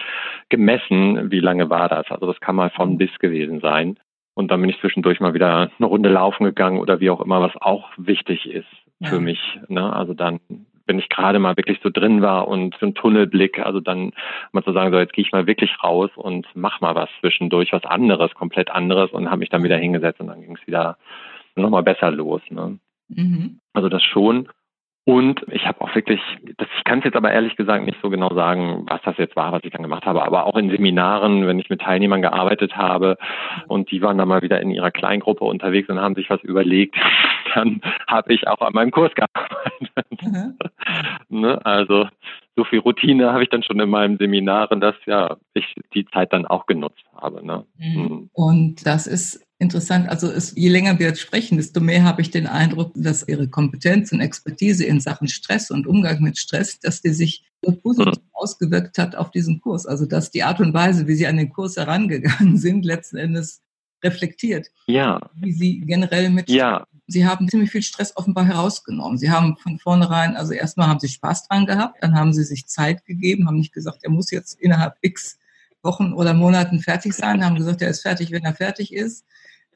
[0.50, 2.10] gemessen, wie lange war das.
[2.12, 3.98] Also das kann mal von bis gewesen sein.
[4.36, 7.42] Und dann bin ich zwischendurch mal wieder eine Runde laufen gegangen oder wie auch immer,
[7.42, 8.70] was auch wichtig ist
[9.02, 9.22] für ja.
[9.22, 9.60] mich.
[9.68, 9.92] Ne?
[9.92, 10.40] Also dann,
[10.86, 14.14] wenn ich gerade mal wirklich so drin war und so ein Tunnelblick, also dann
[14.52, 17.74] mal zu sagen, so jetzt gehe ich mal wirklich raus und mach mal was zwischendurch,
[17.74, 20.98] was anderes, komplett anderes und habe mich dann wieder hingesetzt und dann ging es wieder
[21.56, 22.42] nochmal besser los.
[22.50, 22.80] Ne?
[23.10, 23.60] Mhm.
[23.74, 24.50] Also das schon.
[25.10, 26.20] Und ich habe auch wirklich,
[26.58, 29.36] das, ich kann es jetzt aber ehrlich gesagt nicht so genau sagen, was das jetzt
[29.36, 32.78] war, was ich dann gemacht habe, aber auch in Seminaren, wenn ich mit Teilnehmern gearbeitet
[32.78, 33.18] habe
[33.68, 36.96] und die waren dann mal wieder in ihrer Kleingruppe unterwegs und haben sich was überlegt,
[37.56, 40.22] dann habe ich auch an meinem Kurs gearbeitet.
[40.22, 40.58] Mhm.
[41.30, 41.66] ne?
[41.66, 42.08] Also
[42.56, 46.34] so viel Routine habe ich dann schon in meinem Seminaren, dass ja ich die Zeit
[46.34, 47.44] dann auch genutzt habe.
[47.44, 47.66] Ne?
[47.80, 48.02] Mhm.
[48.02, 48.30] mhm.
[48.34, 50.10] Und das ist interessant.
[50.10, 53.48] Also es, je länger wir jetzt sprechen, desto mehr habe ich den Eindruck, dass Ihre
[53.48, 58.16] Kompetenz und Expertise in Sachen Stress und Umgang mit Stress, dass die sich so positiv
[58.16, 58.30] mhm.
[58.32, 59.86] ausgewirkt hat auf diesen Kurs.
[59.86, 63.62] Also dass die Art und Weise, wie Sie an den Kurs herangegangen sind, letzten Endes
[64.02, 64.68] reflektiert.
[64.88, 65.20] Ja.
[65.36, 66.86] Wie Sie generell mit ja.
[67.12, 69.18] Sie haben ziemlich viel Stress offenbar herausgenommen.
[69.18, 72.68] Sie haben von vornherein, also erstmal haben Sie Spaß dran gehabt, dann haben Sie sich
[72.68, 75.40] Zeit gegeben, haben nicht gesagt, er muss jetzt innerhalb X
[75.82, 79.26] Wochen oder Monaten fertig sein, haben gesagt, er ist fertig, wenn er fertig ist.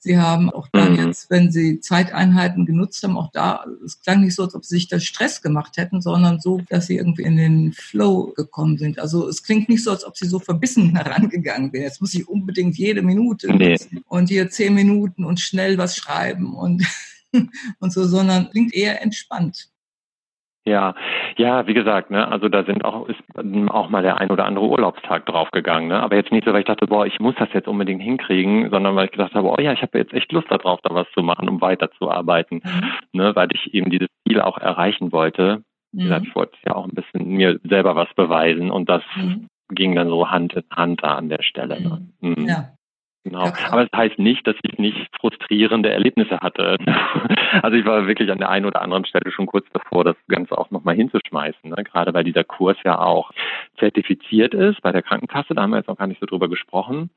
[0.04, 0.96] Sie haben auch da mhm.
[0.98, 4.76] jetzt, wenn Sie Zeiteinheiten genutzt haben, auch da, es klang nicht so, als ob Sie
[4.76, 9.00] sich da Stress gemacht hätten, sondern so, dass Sie irgendwie in den Flow gekommen sind.
[9.00, 11.84] Also es klingt nicht so, als ob Sie so verbissen herangegangen wären.
[11.84, 13.78] Jetzt muss ich unbedingt jede Minute nee.
[14.10, 16.84] und hier zehn Minuten und schnell was schreiben und,
[17.80, 19.70] und so, sondern klingt eher entspannt.
[20.66, 20.96] Ja,
[21.36, 23.20] ja, wie gesagt, ne, also da sind auch ist
[23.70, 26.66] auch mal der ein oder andere Urlaubstag draufgegangen, ne, aber jetzt nicht so, weil ich
[26.68, 29.74] dachte, boah, ich muss das jetzt unbedingt hinkriegen, sondern weil ich gedacht habe, oh ja,
[29.74, 32.92] ich habe jetzt echt Lust darauf, da was zu machen, um weiterzuarbeiten, mhm.
[33.12, 35.64] ne, weil ich eben dieses Ziel auch erreichen wollte.
[35.92, 36.28] Wie gesagt, mhm.
[36.30, 39.48] ich wollte ja auch ein bisschen mir selber was beweisen und das mhm.
[39.70, 41.82] ging dann so Hand in Hand da an der Stelle.
[41.82, 42.08] Ne?
[42.22, 42.30] Mhm.
[42.30, 42.48] mhm.
[42.48, 42.70] Ja.
[43.24, 43.52] Genau.
[43.72, 46.78] Aber es das heißt nicht, dass ich nicht frustrierende Erlebnisse hatte.
[47.62, 50.58] Also ich war wirklich an der einen oder anderen Stelle schon kurz davor, das Ganze
[50.58, 51.70] auch nochmal hinzuschmeißen.
[51.70, 51.84] Ne?
[51.84, 53.30] Gerade weil dieser Kurs ja auch
[53.78, 55.54] zertifiziert ist bei der Krankenkasse.
[55.54, 57.12] Da haben wir jetzt noch gar nicht so drüber gesprochen.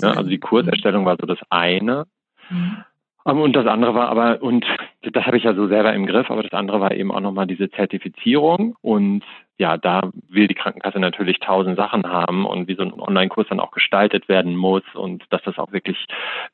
[0.00, 0.16] Ne?
[0.16, 2.06] Also die Kurserstellung war so das eine.
[2.48, 2.84] Mhm.
[3.24, 4.64] Und das andere war aber, und
[5.02, 7.46] das habe ich ja so selber im Griff, aber das andere war eben auch nochmal
[7.46, 8.76] diese Zertifizierung.
[8.80, 9.22] Und
[9.56, 13.60] ja, da will die Krankenkasse natürlich tausend Sachen haben und wie so ein Online-Kurs dann
[13.60, 15.96] auch gestaltet werden muss und dass das auch wirklich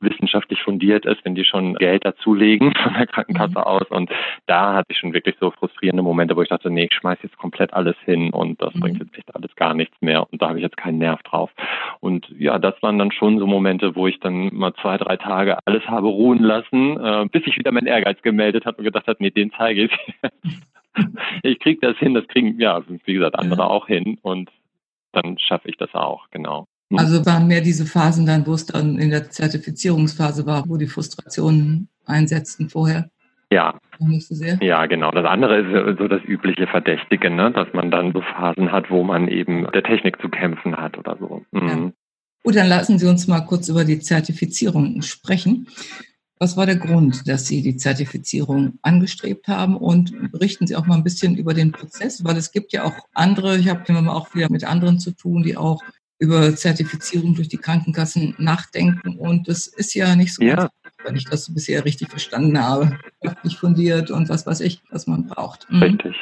[0.01, 3.63] wissenschaftlich fundiert ist, wenn die schon Geld dazulegen von der Krankenkasse mhm.
[3.63, 3.87] aus.
[3.89, 4.11] Und
[4.45, 7.37] da hatte ich schon wirklich so frustrierende Momente, wo ich dachte, nee, ich schmeiß jetzt
[7.39, 8.79] komplett alles hin und das mhm.
[8.81, 11.49] bringt jetzt echt alles gar nichts mehr und da habe ich jetzt keinen Nerv drauf.
[12.01, 15.57] Und ja, das waren dann schon so Momente, wo ich dann mal zwei, drei Tage
[15.65, 19.17] alles habe ruhen lassen, äh, bis ich wieder meinen Ehrgeiz gemeldet habe und gedacht habe,
[19.21, 19.91] nee, den zeige ich.
[21.43, 23.67] ich kriege das hin, das kriegen, ja, wie gesagt, andere ja.
[23.67, 24.49] auch hin und
[25.11, 26.67] dann schaffe ich das auch, genau.
[26.89, 26.99] Hm.
[26.99, 30.87] Also waren mehr diese Phasen dann, wo es dann in der Zertifizierungsphase war, wo die
[30.87, 33.09] Frustrationen einsetzten vorher?
[33.51, 33.79] Ja.
[33.99, 34.45] So?
[34.61, 35.11] Ja, genau.
[35.11, 37.51] Das andere ist so das übliche Verdächtige, ne?
[37.51, 41.17] dass man dann so Phasen hat, wo man eben der Technik zu kämpfen hat oder
[41.19, 41.43] so.
[41.51, 41.67] Mhm.
[41.67, 41.91] Ja.
[42.43, 45.67] Gut, dann lassen Sie uns mal kurz über die Zertifizierung sprechen.
[46.41, 49.77] Was war der Grund, dass Sie die Zertifizierung angestrebt haben?
[49.77, 52.95] Und berichten Sie auch mal ein bisschen über den Prozess, weil es gibt ja auch
[53.13, 55.83] andere, ich habe immer auch wieder mit anderen zu tun, die auch
[56.17, 59.19] über Zertifizierung durch die Krankenkassen nachdenken.
[59.19, 60.71] Und das ist ja nicht so, ja.
[61.03, 62.97] wenn ich das bisher richtig verstanden habe.
[63.43, 65.69] Nicht fundiert und was weiß ich, was man braucht.
[65.69, 65.83] Mhm.
[65.83, 66.15] Richtig.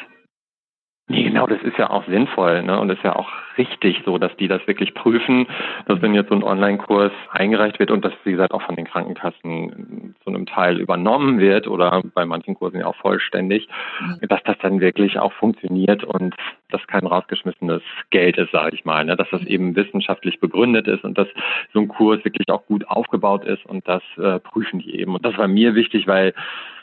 [1.08, 2.78] Nee, genau, das ist ja auch sinnvoll ne?
[2.78, 5.46] und ist ja auch richtig so, dass die das wirklich prüfen,
[5.86, 8.86] dass wenn jetzt so ein Online-Kurs eingereicht wird und das, wie gesagt, auch von den
[8.86, 13.68] Krankenkassen zu einem Teil übernommen wird oder bei manchen Kursen ja auch vollständig,
[14.00, 14.28] mhm.
[14.28, 16.34] dass das dann wirklich auch funktioniert und
[16.70, 19.16] das kein rausgeschmissenes Geld ist, sage ich mal, ne?
[19.16, 21.28] dass das eben wissenschaftlich begründet ist und dass
[21.72, 25.14] so ein Kurs wirklich auch gut aufgebaut ist und das äh, prüfen die eben.
[25.14, 26.34] Und das war mir wichtig, weil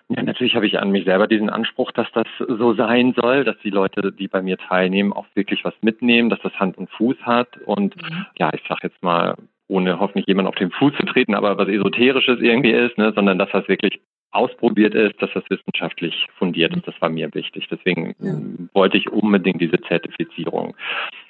[0.10, 3.58] ja, natürlich habe ich an mich selber diesen Anspruch, dass das so sein soll, dass
[3.63, 7.17] die Leute, die bei mir teilnehmen, auch wirklich was mitnehmen, dass das Hand und Fuß
[7.24, 7.58] hat.
[7.65, 8.26] Und mhm.
[8.38, 9.36] ja, ich sage jetzt mal,
[9.67, 13.38] ohne hoffentlich jemand auf den Fuß zu treten, aber was Esoterisches irgendwie ist, ne, sondern
[13.38, 14.00] dass das wirklich
[14.38, 16.88] ausprobiert ist, dass das wissenschaftlich fundiert ist.
[16.88, 17.67] Das war mir wichtig.
[17.69, 18.34] Deswegen ja.
[18.73, 20.76] wollte ich unbedingt diese Zertifizierung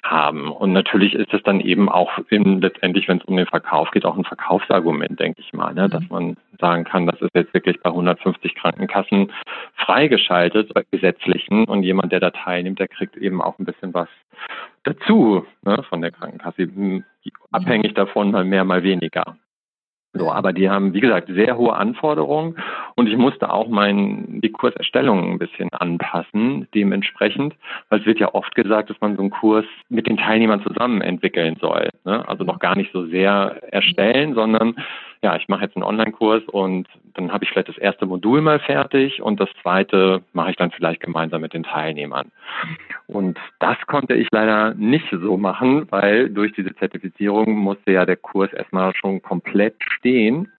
[0.02, 0.52] haben.
[0.52, 4.04] Und natürlich ist es dann eben auch in, letztendlich, wenn es um den Verkauf geht,
[4.04, 5.88] auch ein Verkaufsargument, denke ich mal, ne?
[5.88, 6.08] dass mhm.
[6.10, 9.32] man sagen kann, das ist jetzt wirklich bei 150 Krankenkassen
[9.74, 11.64] freigeschaltet, bei gesetzlichen.
[11.64, 14.08] Und jemand, der da teilnimmt, der kriegt eben auch ein bisschen was
[14.82, 17.04] dazu ne, von der Krankenkasse, hm,
[17.52, 19.36] abhängig davon mal mehr, mal weniger.
[20.18, 22.56] So, aber die haben, wie gesagt, sehr hohe Anforderungen
[22.96, 27.54] und ich musste auch mein, die Kurserstellung ein bisschen anpassen, dementsprechend,
[27.88, 31.00] weil es wird ja oft gesagt, dass man so einen Kurs mit den Teilnehmern zusammen
[31.00, 31.90] entwickeln soll.
[32.04, 32.28] Ne?
[32.28, 34.74] Also noch gar nicht so sehr erstellen, sondern
[35.22, 38.60] ja, ich mache jetzt einen Online-Kurs und dann habe ich vielleicht das erste Modul mal
[38.60, 42.30] fertig und das zweite mache ich dann vielleicht gemeinsam mit den Teilnehmern.
[43.06, 48.16] Und das konnte ich leider nicht so machen, weil durch diese Zertifizierung musste ja der
[48.16, 50.52] Kurs erstmal schon komplett stehen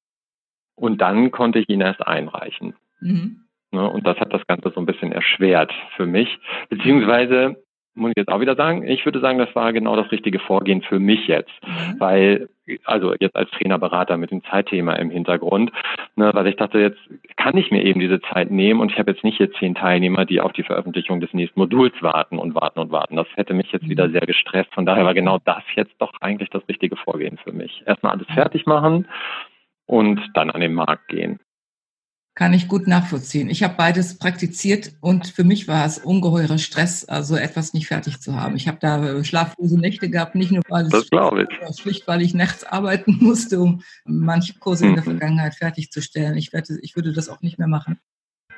[0.76, 2.76] und dann konnte ich ihn erst einreichen.
[3.00, 3.46] Mhm.
[3.72, 6.40] Ne, und das hat das Ganze so ein bisschen erschwert für mich.
[6.70, 7.64] Beziehungsweise
[8.00, 10.82] muss ich jetzt auch wieder sagen, ich würde sagen, das war genau das richtige Vorgehen
[10.82, 11.52] für mich jetzt.
[11.66, 12.00] Mhm.
[12.00, 12.50] Weil,
[12.86, 15.72] also jetzt als Trainerberater mit dem Zeitthema im Hintergrund,
[16.16, 17.00] ne, weil ich dachte, jetzt
[17.38, 20.26] kann ich mir eben diese Zeit nehmen und ich habe jetzt nicht hier zehn Teilnehmer,
[20.26, 23.16] die auf die Veröffentlichung des nächsten Moduls warten und warten und warten.
[23.16, 23.90] Das hätte mich jetzt mhm.
[23.90, 24.74] wieder sehr gestresst.
[24.74, 27.84] Von daher war genau das jetzt doch eigentlich das richtige Vorgehen für mich.
[27.86, 29.08] Erstmal alles fertig machen
[29.86, 31.40] und dann an den Markt gehen.
[32.40, 33.50] Kann ich gut nachvollziehen.
[33.50, 38.22] Ich habe beides praktiziert und für mich war es ungeheurer Stress, also etwas nicht fertig
[38.22, 38.56] zu haben.
[38.56, 41.82] Ich habe da äh, schlaflose Nächte gehabt, nicht nur weil es ich.
[41.82, 45.18] schlicht, weil ich nachts arbeiten musste, um manche Kurse in der mhm.
[45.18, 46.38] Vergangenheit fertigzustellen.
[46.38, 48.00] Ich, werde, ich würde das auch nicht mehr machen.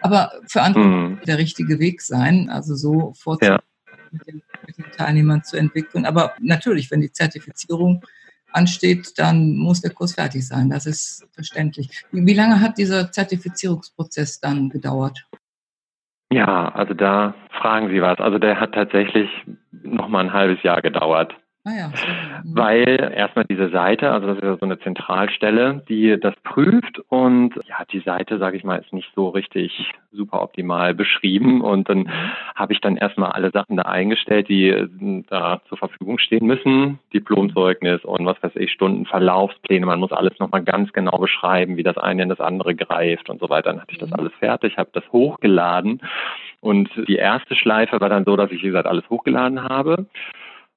[0.02, 1.20] Aber für andere mhm.
[1.26, 4.10] der richtige Weg sein, also so vorzugehen, ja.
[4.12, 6.06] mit, mit den Teilnehmern zu entwickeln.
[6.06, 8.06] Aber natürlich, wenn die Zertifizierung
[8.54, 10.70] ansteht, dann muss der Kurs fertig sein.
[10.70, 12.04] Das ist verständlich.
[12.12, 15.28] Wie lange hat dieser Zertifizierungsprozess dann gedauert?
[16.32, 18.20] Ja, also da fragen Sie was.
[18.20, 19.30] Also der hat tatsächlich
[19.72, 21.34] noch mal ein halbes Jahr gedauert.
[21.64, 21.92] Ah ja.
[22.44, 27.56] Weil erstmal diese Seite, also das ist ja so eine Zentralstelle, die das prüft und
[27.68, 32.00] ja, die Seite, sage ich mal, ist nicht so richtig super optimal beschrieben und dann
[32.00, 32.32] mhm.
[32.56, 34.88] habe ich dann erstmal alle Sachen da eingestellt, die äh,
[35.30, 40.64] da zur Verfügung stehen müssen, Diplomzeugnis und was weiß ich, Stundenverlaufspläne, man muss alles nochmal
[40.64, 43.72] ganz genau beschreiben, wie das eine in das andere greift und so weiter.
[43.72, 44.16] Dann hatte ich das mhm.
[44.16, 46.02] alles fertig, habe das hochgeladen
[46.60, 50.06] und die erste Schleife war dann so, dass ich, wie gesagt, alles hochgeladen habe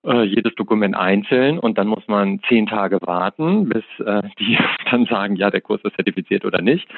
[0.04, 4.58] äh, jedes Dokument einzeln und dann muss man zehn Tage warten, bis äh, die
[4.90, 6.88] dann sagen, ja, der Kurs ist zertifiziert oder nicht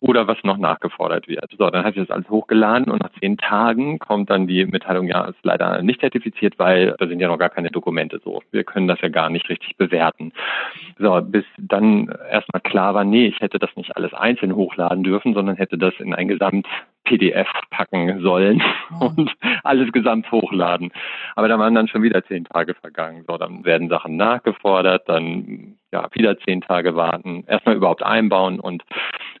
[0.00, 1.50] oder was noch nachgefordert wird.
[1.58, 5.06] So, dann habe ich das alles hochgeladen und nach zehn Tagen kommt dann die Mitteilung,
[5.06, 8.42] ja, ist leider nicht zertifiziert, weil da sind ja noch gar keine Dokumente so.
[8.50, 10.32] Wir können das ja gar nicht richtig bewerten.
[10.98, 15.34] So, bis dann erstmal klar war, nee, ich hätte das nicht alles einzeln hochladen dürfen,
[15.34, 16.66] sondern hätte das in ein Gesamt
[17.04, 18.62] PDF packen sollen
[19.00, 19.30] und
[19.62, 20.90] alles gesamt hochladen.
[21.36, 23.24] Aber da waren dann schon wieder zehn Tage vergangen.
[23.28, 28.82] So, dann werden Sachen nachgefordert, dann ja wieder zehn Tage warten, erstmal überhaupt einbauen und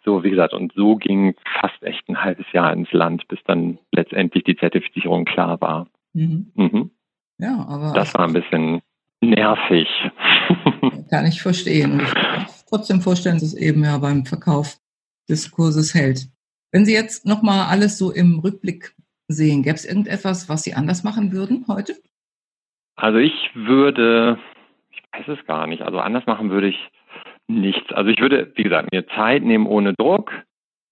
[0.04, 3.78] so, wie gesagt, und so ging fast echt ein halbes Jahr ins Land, bis dann
[3.90, 5.86] letztendlich die Zertifizierung klar war.
[6.12, 6.52] Mhm.
[6.54, 6.90] Mhm.
[7.38, 7.92] Ja, aber.
[7.94, 8.82] Das war ein bisschen
[9.20, 9.88] nervig.
[11.10, 12.00] Kann ich verstehen.
[12.00, 14.76] Ich kann trotzdem vorstellen, dass es eben ja beim Verkauf
[15.28, 16.28] des Kurses hält.
[16.74, 18.96] Wenn Sie jetzt nochmal alles so im Rückblick
[19.28, 21.94] sehen, gäbe es irgendetwas, was Sie anders machen würden heute?
[22.96, 24.40] Also ich würde,
[24.90, 26.90] ich weiß es gar nicht, also anders machen würde ich
[27.46, 27.92] nichts.
[27.92, 30.32] Also ich würde, wie gesagt, mir Zeit nehmen ohne Druck,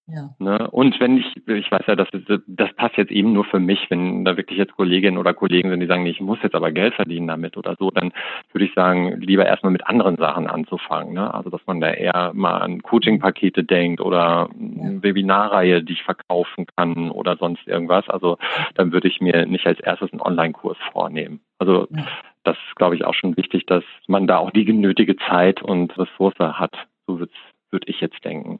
[0.07, 0.35] ja.
[0.37, 0.69] Ne?
[0.71, 2.09] Und wenn ich, ich weiß ja, das,
[2.45, 5.79] das passt jetzt eben nur für mich, wenn da wirklich jetzt Kolleginnen oder Kollegen sind,
[5.79, 8.11] die sagen, nee, ich muss jetzt aber Geld verdienen damit oder so, dann
[8.51, 11.13] würde ich sagen, lieber erstmal mit anderen Sachen anzufangen.
[11.13, 11.33] Ne?
[11.33, 16.65] Also dass man da eher mal an Coaching-Pakete denkt oder eine Webinarreihe, die ich verkaufen
[16.75, 18.09] kann oder sonst irgendwas.
[18.09, 18.37] Also
[18.75, 21.39] dann würde ich mir nicht als erstes einen Online-Kurs vornehmen.
[21.59, 22.05] Also ja.
[22.43, 25.97] das ist, glaube ich, auch schon wichtig, dass man da auch die genötige Zeit und
[25.97, 26.75] Ressource hat.
[27.07, 28.59] So würde ich jetzt denken.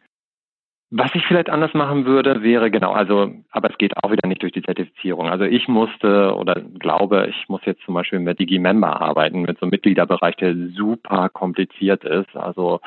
[0.95, 4.43] Was ich vielleicht anders machen würde, wäre genau, also, aber es geht auch wieder nicht
[4.43, 5.27] durch die Zertifizierung.
[5.27, 9.63] Also ich musste oder glaube, ich muss jetzt zum Beispiel mit DigiMember arbeiten, mit so
[9.65, 12.35] einem Mitgliederbereich, der super kompliziert ist.
[12.35, 12.79] Also,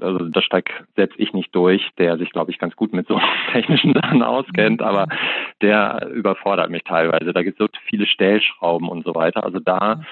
[0.00, 3.20] also da steigt selbst ich nicht durch, der sich, glaube ich, ganz gut mit so
[3.52, 5.08] technischen Sachen auskennt, aber
[5.60, 7.32] der überfordert mich teilweise.
[7.32, 9.42] Da gibt es so viele Stellschrauben und so weiter.
[9.42, 10.02] Also da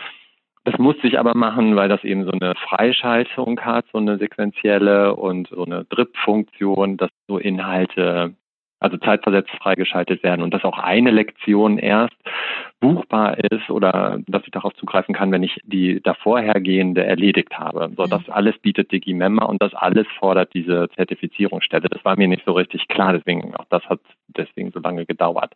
[0.68, 5.14] das musste ich aber machen, weil das eben so eine Freischaltung hat, so eine sequentielle
[5.14, 8.34] und so eine DRIP-Funktion, dass so Inhalte,
[8.78, 12.14] also zeitversetzt freigeschaltet werden und dass auch eine Lektion erst
[12.80, 17.90] buchbar ist oder dass ich darauf zugreifen kann, wenn ich die davorhergehende erledigt habe.
[17.96, 21.88] So, das alles bietet DigiMember und das alles fordert diese Zertifizierungsstelle.
[21.88, 25.54] Das war mir nicht so richtig klar, deswegen auch das hat deswegen so lange gedauert.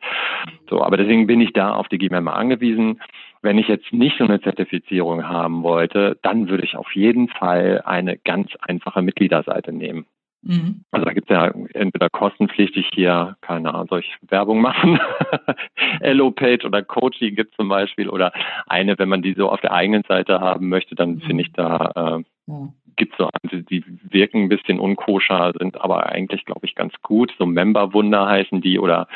[0.70, 2.98] So, aber deswegen bin ich da auf DigiMember angewiesen.
[3.42, 7.82] Wenn ich jetzt nicht so eine Zertifizierung haben wollte, dann würde ich auf jeden Fall
[7.84, 10.06] eine ganz einfache Mitgliederseite nehmen.
[10.42, 10.84] Mhm.
[10.90, 14.98] Also da gibt es ja entweder kostenpflichtig hier, keine Ahnung, soll ich Werbung machen?
[16.00, 18.32] Elo-Page oder Coaching gibt zum Beispiel oder
[18.66, 21.20] eine, wenn man die so auf der eigenen Seite haben möchte, dann mhm.
[21.20, 22.68] finde ich da äh, ja.
[22.96, 27.32] gibt so eine, die wirken ein bisschen unkoscher, sind aber eigentlich, glaube ich, ganz gut.
[27.38, 29.06] So Member-Wunder heißen die oder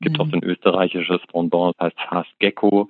[0.00, 0.22] gibt mhm.
[0.22, 2.88] auch so ein österreichisches Pendant, das heißt Fast Gecko.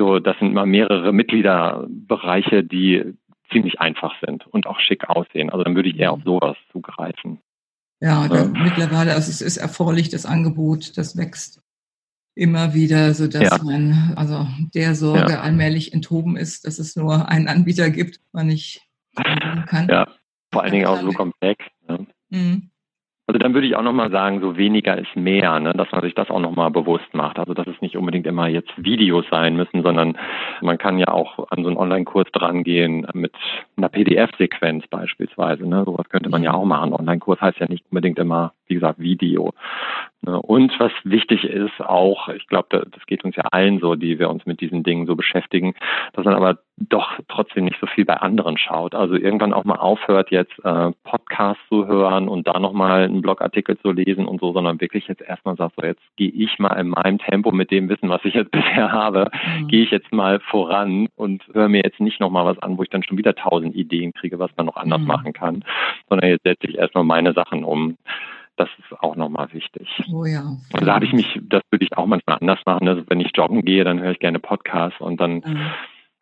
[0.00, 3.18] So, das sind mal mehrere Mitgliederbereiche, die
[3.52, 5.50] ziemlich einfach sind und auch schick aussehen.
[5.50, 7.38] Also dann würde ich eher auf sowas zugreifen.
[8.00, 8.46] Ja, ja.
[8.46, 11.60] mittlerweile, also es ist erforderlich, das Angebot, das wächst
[12.34, 13.62] immer wieder, so dass ja.
[13.62, 15.40] man also der Sorge ja.
[15.42, 18.80] allmählich enthoben ist, dass es nur einen Anbieter gibt, man nicht
[19.66, 19.86] kann.
[19.90, 20.08] Ja,
[20.50, 21.62] vor allen Dingen auch so komplex.
[21.86, 22.06] Ne?
[22.30, 22.69] Mhm.
[23.30, 25.72] Also dann würde ich auch nochmal sagen, so weniger ist mehr, ne?
[25.72, 27.38] dass man sich das auch nochmal bewusst macht.
[27.38, 30.18] Also dass es nicht unbedingt immer jetzt Videos sein müssen, sondern
[30.62, 33.32] man kann ja auch an so einen Online-Kurs drangehen mit
[33.76, 35.64] einer PDF-Sequenz beispielsweise.
[35.64, 35.84] Ne?
[35.84, 36.92] Sowas könnte man ja auch machen.
[36.92, 39.52] Online-Kurs heißt ja nicht unbedingt immer, wie gesagt, Video.
[40.22, 40.40] Ne?
[40.40, 44.28] Und was wichtig ist auch, ich glaube, das geht uns ja allen so, die wir
[44.28, 45.74] uns mit diesen Dingen so beschäftigen,
[46.12, 48.94] dass man aber doch trotzdem nicht so viel bei anderen schaut.
[48.94, 53.78] Also irgendwann auch mal aufhört, jetzt äh, Podcasts zu hören und da nochmal einen Blogartikel
[53.78, 56.88] zu lesen und so, sondern wirklich jetzt erstmal sagt, so jetzt gehe ich mal in
[56.88, 59.68] meinem Tempo mit dem Wissen, was ich jetzt bisher habe, mhm.
[59.68, 62.90] gehe ich jetzt mal voran und höre mir jetzt nicht nochmal was an, wo ich
[62.90, 65.06] dann schon wieder tausend Ideen kriege, was man noch anders mhm.
[65.06, 65.64] machen kann,
[66.08, 67.96] sondern jetzt setze ich erstmal meine Sachen um
[68.60, 69.88] das ist auch nochmal wichtig.
[70.12, 70.42] Oh ja.
[70.72, 72.86] Und da habe ich mich, das würde ich auch manchmal anders machen.
[72.88, 75.70] Also wenn ich joggen gehe, dann höre ich gerne Podcasts und dann mhm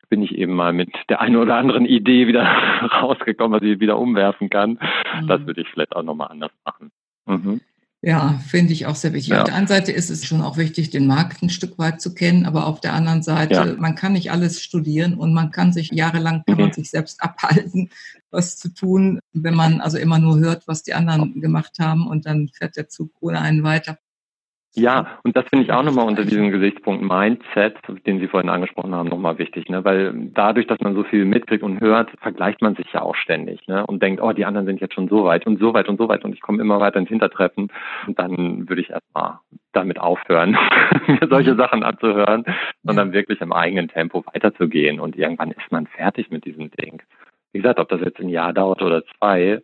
[0.09, 2.43] bin ich eben mal mit der einen oder anderen Idee wieder
[3.03, 4.79] rausgekommen, was ich wieder umwerfen kann.
[5.21, 5.27] Mhm.
[5.27, 6.91] Das würde ich vielleicht auch nochmal anders machen.
[7.27, 7.61] Mhm.
[8.01, 9.31] Ja, finde ich auch sehr wichtig.
[9.31, 9.39] Ja.
[9.39, 12.15] Auf der einen Seite ist es schon auch wichtig, den Markt ein Stück weit zu
[12.15, 13.75] kennen, aber auf der anderen Seite, ja.
[13.77, 16.63] man kann nicht alles studieren und man kann sich jahrelang, kann mhm.
[16.63, 17.91] man sich selbst abhalten,
[18.31, 22.27] was zu tun, wenn man also immer nur hört, was die anderen gemacht haben und
[22.27, 23.99] dann fährt der Zug ohne einen weiter.
[24.79, 28.95] Ja, und das finde ich auch nochmal unter diesem Gesichtspunkt Mindset, den Sie vorhin angesprochen
[28.95, 29.85] haben, nochmal wichtig, ne?
[29.85, 33.67] Weil dadurch, dass man so viel mitkriegt und hört, vergleicht man sich ja auch ständig,
[33.67, 33.85] ne?
[33.87, 36.09] Und denkt, oh, die anderen sind jetzt schon so weit und so weit und so
[36.09, 37.73] weit und ich komme immer weiter ins Hintertreffen.
[38.07, 39.41] Und dann würde ich erstmal
[39.73, 40.57] damit aufhören,
[41.07, 41.59] mir solche mhm.
[41.59, 42.45] Sachen anzuhören,
[42.85, 45.01] sondern wirklich im eigenen Tempo weiterzugehen.
[45.01, 47.03] Und irgendwann ist man fertig mit diesem Ding.
[47.53, 49.61] Wie gesagt, ob das jetzt ein Jahr dauert oder zwei,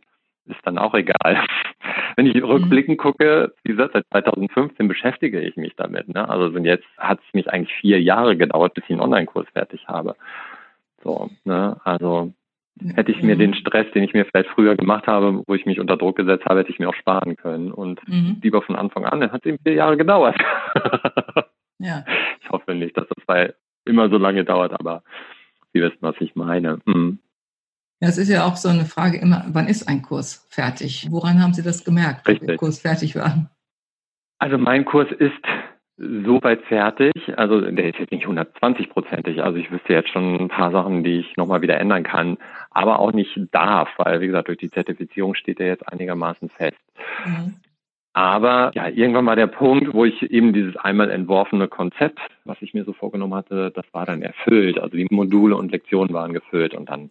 [0.46, 1.44] ist dann auch egal.
[2.16, 6.08] Wenn ich rückblickend gucke, wie gesagt, seit 2015 beschäftige ich mich damit.
[6.08, 6.28] Ne?
[6.28, 9.88] Also sind jetzt hat es mich eigentlich vier Jahre gedauert, bis ich einen Online-Kurs fertig
[9.88, 10.14] habe.
[11.02, 11.76] So, ne?
[11.84, 12.32] Also
[12.94, 15.80] hätte ich mir den Stress, den ich mir vielleicht früher gemacht habe, wo ich mich
[15.80, 17.72] unter Druck gesetzt habe, hätte ich mir auch sparen können.
[17.72, 18.38] Und mhm.
[18.42, 20.36] lieber von Anfang an, dann hat es eben vier Jahre gedauert.
[21.78, 22.04] ja.
[22.40, 23.54] Ich hoffe nicht, dass das bei
[23.84, 25.02] immer so lange dauert, aber
[25.72, 26.78] Sie wissen, was ich meine.
[26.86, 27.18] Mhm.
[28.00, 31.08] Ja, es ist ja auch so eine Frage immer, wann ist ein Kurs fertig?
[31.10, 33.50] Woran haben Sie das gemerkt, dass der Kurs fertig war?
[34.38, 35.32] Also mein Kurs ist
[35.96, 37.12] soweit fertig.
[37.36, 39.42] Also der ist jetzt nicht 120-prozentig.
[39.42, 42.36] Also ich wüsste jetzt schon ein paar Sachen, die ich nochmal wieder ändern kann,
[42.70, 46.80] aber auch nicht darf, weil wie gesagt, durch die Zertifizierung steht er jetzt einigermaßen fest.
[47.24, 47.54] Mhm.
[48.12, 52.72] Aber ja, irgendwann war der Punkt, wo ich eben dieses einmal entworfene Konzept, was ich
[52.72, 54.78] mir so vorgenommen hatte, das war dann erfüllt.
[54.78, 57.10] Also die Module und Lektionen waren gefüllt und dann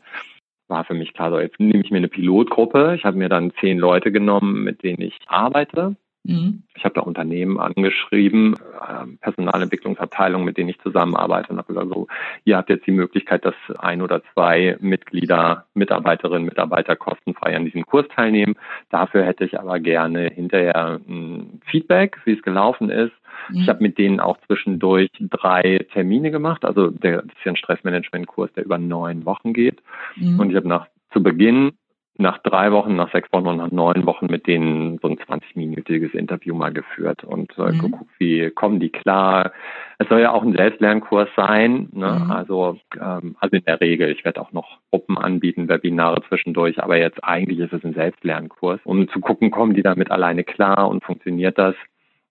[0.67, 2.95] war für mich klar, so jetzt nehme ich mir eine Pilotgruppe.
[2.95, 5.95] Ich habe mir dann zehn Leute genommen, mit denen ich arbeite.
[6.24, 6.64] Mhm.
[6.76, 12.08] Ich habe da Unternehmen angeschrieben, äh, Personalentwicklungsabteilungen, mit denen ich zusammenarbeite und habe gesagt, so,
[12.46, 17.86] ihr habt jetzt die Möglichkeit, dass ein oder zwei Mitglieder, Mitarbeiterinnen, Mitarbeiter kostenfrei an diesem
[17.86, 18.56] Kurs teilnehmen.
[18.90, 23.14] Dafür hätte ich aber gerne hinterher ein Feedback, wie es gelaufen ist.
[23.50, 23.60] Mhm.
[23.60, 26.64] Ich habe mit denen auch zwischendurch drei Termine gemacht.
[26.64, 29.82] Also der, das ist ja ein Stressmanagement-Kurs, der über neun Wochen geht.
[30.16, 30.40] Mhm.
[30.40, 31.74] Und ich habe nach zu Beginn
[32.17, 36.13] nach drei Wochen, nach sechs Wochen und nach neun Wochen mit denen so ein 20-minütiges
[36.13, 37.80] Interview mal geführt und äh, mhm.
[37.80, 39.52] geguckt, wie kommen die klar.
[39.97, 42.21] Es soll ja auch ein Selbstlernkurs sein, ne?
[42.23, 42.31] Mhm.
[42.31, 44.12] also ähm, also in der Regel.
[44.12, 48.79] Ich werde auch noch Gruppen anbieten, Webinare zwischendurch, aber jetzt eigentlich ist es ein Selbstlernkurs,
[48.83, 51.75] um zu gucken, kommen die damit alleine klar und funktioniert das?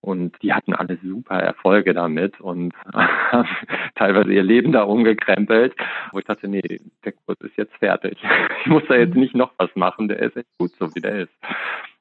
[0.03, 3.48] Und die hatten alle super Erfolge damit und haben
[3.94, 5.74] teilweise ihr Leben da umgekrempelt,
[6.11, 8.18] wo ich dachte, nee, der Kurs ist jetzt fertig.
[8.64, 9.20] Ich muss da jetzt mhm.
[9.20, 11.32] nicht noch was machen, der ist echt gut, so wie der ist.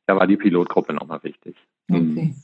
[0.06, 1.56] Da war die Pilotgruppe nochmal wichtig.
[1.88, 2.12] Mhm.
[2.12, 2.36] Okay.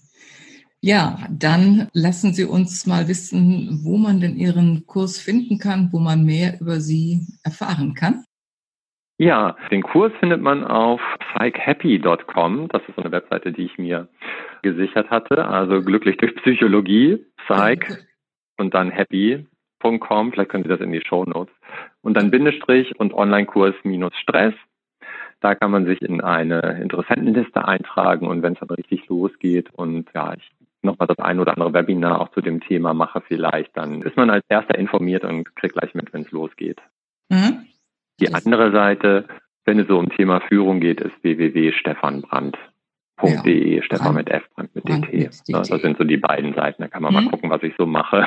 [0.80, 5.99] Ja, dann lassen Sie uns mal wissen, wo man denn Ihren Kurs finden kann, wo
[5.99, 8.24] man mehr über Sie erfahren kann.
[9.20, 12.68] Ja, den Kurs findet man auf psychhappy.com.
[12.68, 14.07] Das ist so eine Webseite, die ich mir
[14.61, 15.45] gesichert hatte.
[15.47, 17.97] Also glücklich durch Psychologie, psych
[18.57, 20.32] und dann happy.com.
[20.32, 21.53] Vielleicht können Sie das in die Show Notes.
[22.01, 24.53] Und dann Bindestrich und Online-Kurs minus Stress.
[25.39, 30.09] Da kann man sich in eine Interessentenliste eintragen und wenn es dann richtig losgeht und
[30.15, 30.51] ja, ich
[30.82, 34.30] nochmal das ein oder andere Webinar auch zu dem Thema mache vielleicht, dann ist man
[34.30, 36.82] als erster informiert und kriegt gleich mit, wenn es losgeht.
[37.30, 37.66] Mhm.
[38.20, 39.28] Die andere Seite,
[39.65, 44.86] wenn es so um Thema Führung geht, ist www.stefanbrand.de, ja, Stefan mit F, Brand mit
[44.86, 45.13] Brand DT.
[45.13, 46.82] Mit Das sind so die beiden Seiten.
[46.82, 47.26] Da kann man mhm.
[47.26, 48.26] mal gucken, was ich so mache.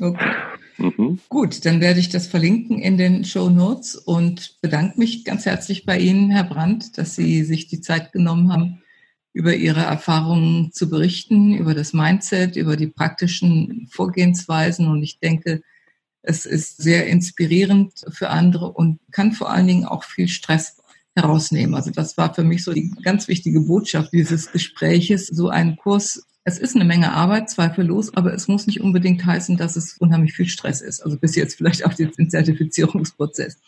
[0.00, 0.30] Okay.
[0.80, 1.18] Mhm.
[1.28, 5.84] Gut, dann werde ich das verlinken in den Show Notes und bedanke mich ganz herzlich
[5.84, 8.80] bei Ihnen, Herr Brandt, dass Sie sich die Zeit genommen haben,
[9.32, 14.86] über Ihre Erfahrungen zu berichten, über das Mindset, über die praktischen Vorgehensweisen.
[14.86, 15.62] Und ich denke,
[16.22, 20.76] es ist sehr inspirierend für andere und kann vor allen Dingen auch viel Stress
[21.14, 21.74] herausnehmen.
[21.74, 25.26] Also das war für mich so die ganz wichtige Botschaft dieses Gespräches.
[25.26, 29.56] So ein Kurs, es ist eine Menge Arbeit, zweifellos, aber es muss nicht unbedingt heißen,
[29.56, 31.00] dass es unheimlich viel Stress ist.
[31.00, 33.58] Also bis jetzt vielleicht auch den Zertifizierungsprozess.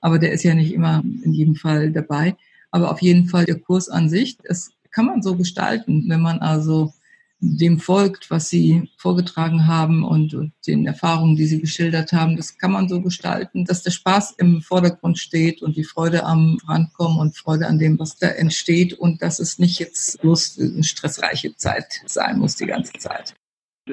[0.00, 2.36] Aber der ist ja nicht immer in jedem Fall dabei.
[2.70, 6.38] Aber auf jeden Fall der Kurs an sich, das kann man so gestalten, wenn man
[6.38, 6.92] also
[7.40, 12.36] dem folgt, was Sie vorgetragen haben und, und, den Erfahrungen, die Sie geschildert haben.
[12.36, 16.58] Das kann man so gestalten, dass der Spaß im Vordergrund steht und die Freude am
[16.66, 20.84] Rankommen und Freude an dem, was da entsteht und dass es nicht jetzt bloß eine
[20.84, 23.34] stressreiche Zeit sein muss die ganze Zeit.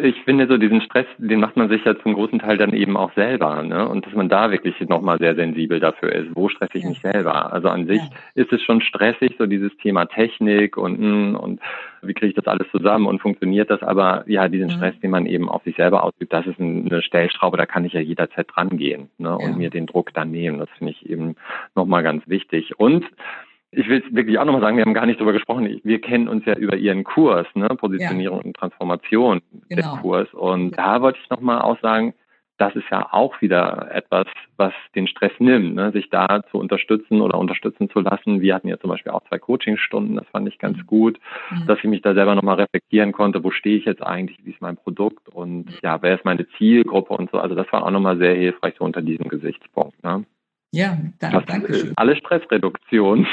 [0.04, 2.98] Ich finde so diesen Stress, den macht man sich ja zum großen Teil dann eben
[2.98, 3.88] auch selber, ne?
[3.88, 6.36] Und dass man da wirklich nochmal sehr sensibel dafür ist.
[6.36, 7.52] Wo stresse ich mich selber?
[7.54, 8.10] Also an sich ja.
[8.36, 11.60] ist es schon stressig, so dieses Thema Technik und, hm, und
[12.02, 13.82] wie kriege ich das alles zusammen und funktioniert das?
[13.82, 17.58] Aber ja, diesen Stress, den man eben auf sich selber ausübt, das ist eine Stellschraube,
[17.58, 19.36] da kann ich ja jederzeit dran gehen, ne?
[19.36, 19.58] Und ja.
[19.58, 20.60] mir den Druck dann nehmen.
[20.60, 21.36] Das finde ich eben
[21.76, 22.80] nochmal ganz wichtig.
[22.80, 23.06] Und
[23.72, 25.82] ich will wirklich auch nochmal sagen, wir haben gar nicht darüber gesprochen.
[25.84, 27.68] Wir kennen uns ja über Ihren Kurs, ne?
[27.68, 28.46] Positionierung ja.
[28.46, 29.82] und Transformation genau.
[29.82, 30.34] der Kurs.
[30.34, 30.96] Und ja.
[30.96, 32.14] da wollte ich nochmal auch sagen,
[32.58, 34.26] das ist ja auch wieder etwas,
[34.58, 35.92] was den Stress nimmt, ne?
[35.92, 38.42] sich da zu unterstützen oder unterstützen zu lassen.
[38.42, 40.88] Wir hatten ja zum Beispiel auch zwei Coachingstunden, das fand ich ganz mhm.
[40.88, 41.20] gut,
[41.52, 41.68] mhm.
[41.68, 44.62] dass ich mich da selber nochmal reflektieren konnte, wo stehe ich jetzt eigentlich, wie ist
[44.62, 45.78] mein Produkt und mhm.
[45.84, 47.38] ja, wer ist meine Zielgruppe und so.
[47.38, 50.04] Also das war auch nochmal sehr hilfreich so unter diesem Gesichtspunkt.
[50.04, 50.26] Ne?
[50.72, 51.46] Ja, danke.
[51.46, 51.94] danke schön.
[51.96, 53.28] Alle Stressreduktion.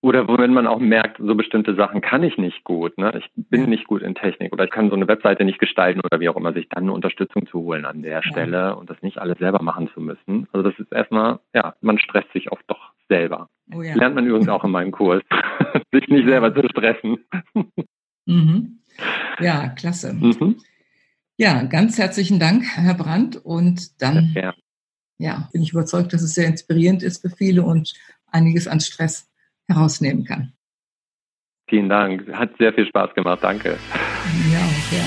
[0.00, 2.96] Oder wenn man auch merkt, so bestimmte Sachen kann ich nicht gut.
[2.98, 3.12] Ne?
[3.18, 6.20] Ich bin nicht gut in Technik oder ich kann so eine Webseite nicht gestalten oder
[6.20, 8.22] wie auch immer, sich dann eine Unterstützung zu holen an der ja.
[8.22, 10.46] Stelle und das nicht alles selber machen zu müssen.
[10.52, 13.48] Also das ist erstmal, ja, man stresst sich oft doch selber.
[13.74, 13.94] Oh ja.
[13.96, 15.22] Lernt man übrigens auch in meinem Kurs,
[15.92, 17.18] sich nicht selber zu stressen.
[18.26, 18.78] Mhm.
[19.40, 20.14] Ja, klasse.
[20.14, 20.58] Mhm.
[21.38, 23.36] Ja, ganz herzlichen Dank, Herr Brandt.
[23.36, 24.54] Und dann ja,
[25.18, 27.94] ja, bin ich überzeugt, dass es sehr inspirierend ist für viele und
[28.30, 29.28] einiges an Stress
[29.68, 30.52] herausnehmen kann.
[31.68, 32.26] Vielen Dank.
[32.32, 33.40] Hat sehr viel Spaß gemacht.
[33.42, 33.78] Danke.
[34.50, 35.04] Ja, ja.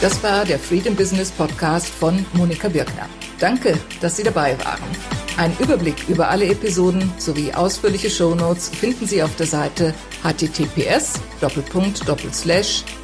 [0.00, 3.08] Das war der Freedom Business Podcast von Monika Birkner.
[3.40, 4.88] Danke, dass Sie dabei waren.
[5.36, 11.20] Ein Überblick über alle Episoden sowie ausführliche Shownotes finden Sie auf der Seite https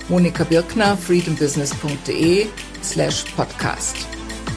[0.09, 2.47] monikabirkner freedombusiness.de
[2.83, 4.09] slash podcast.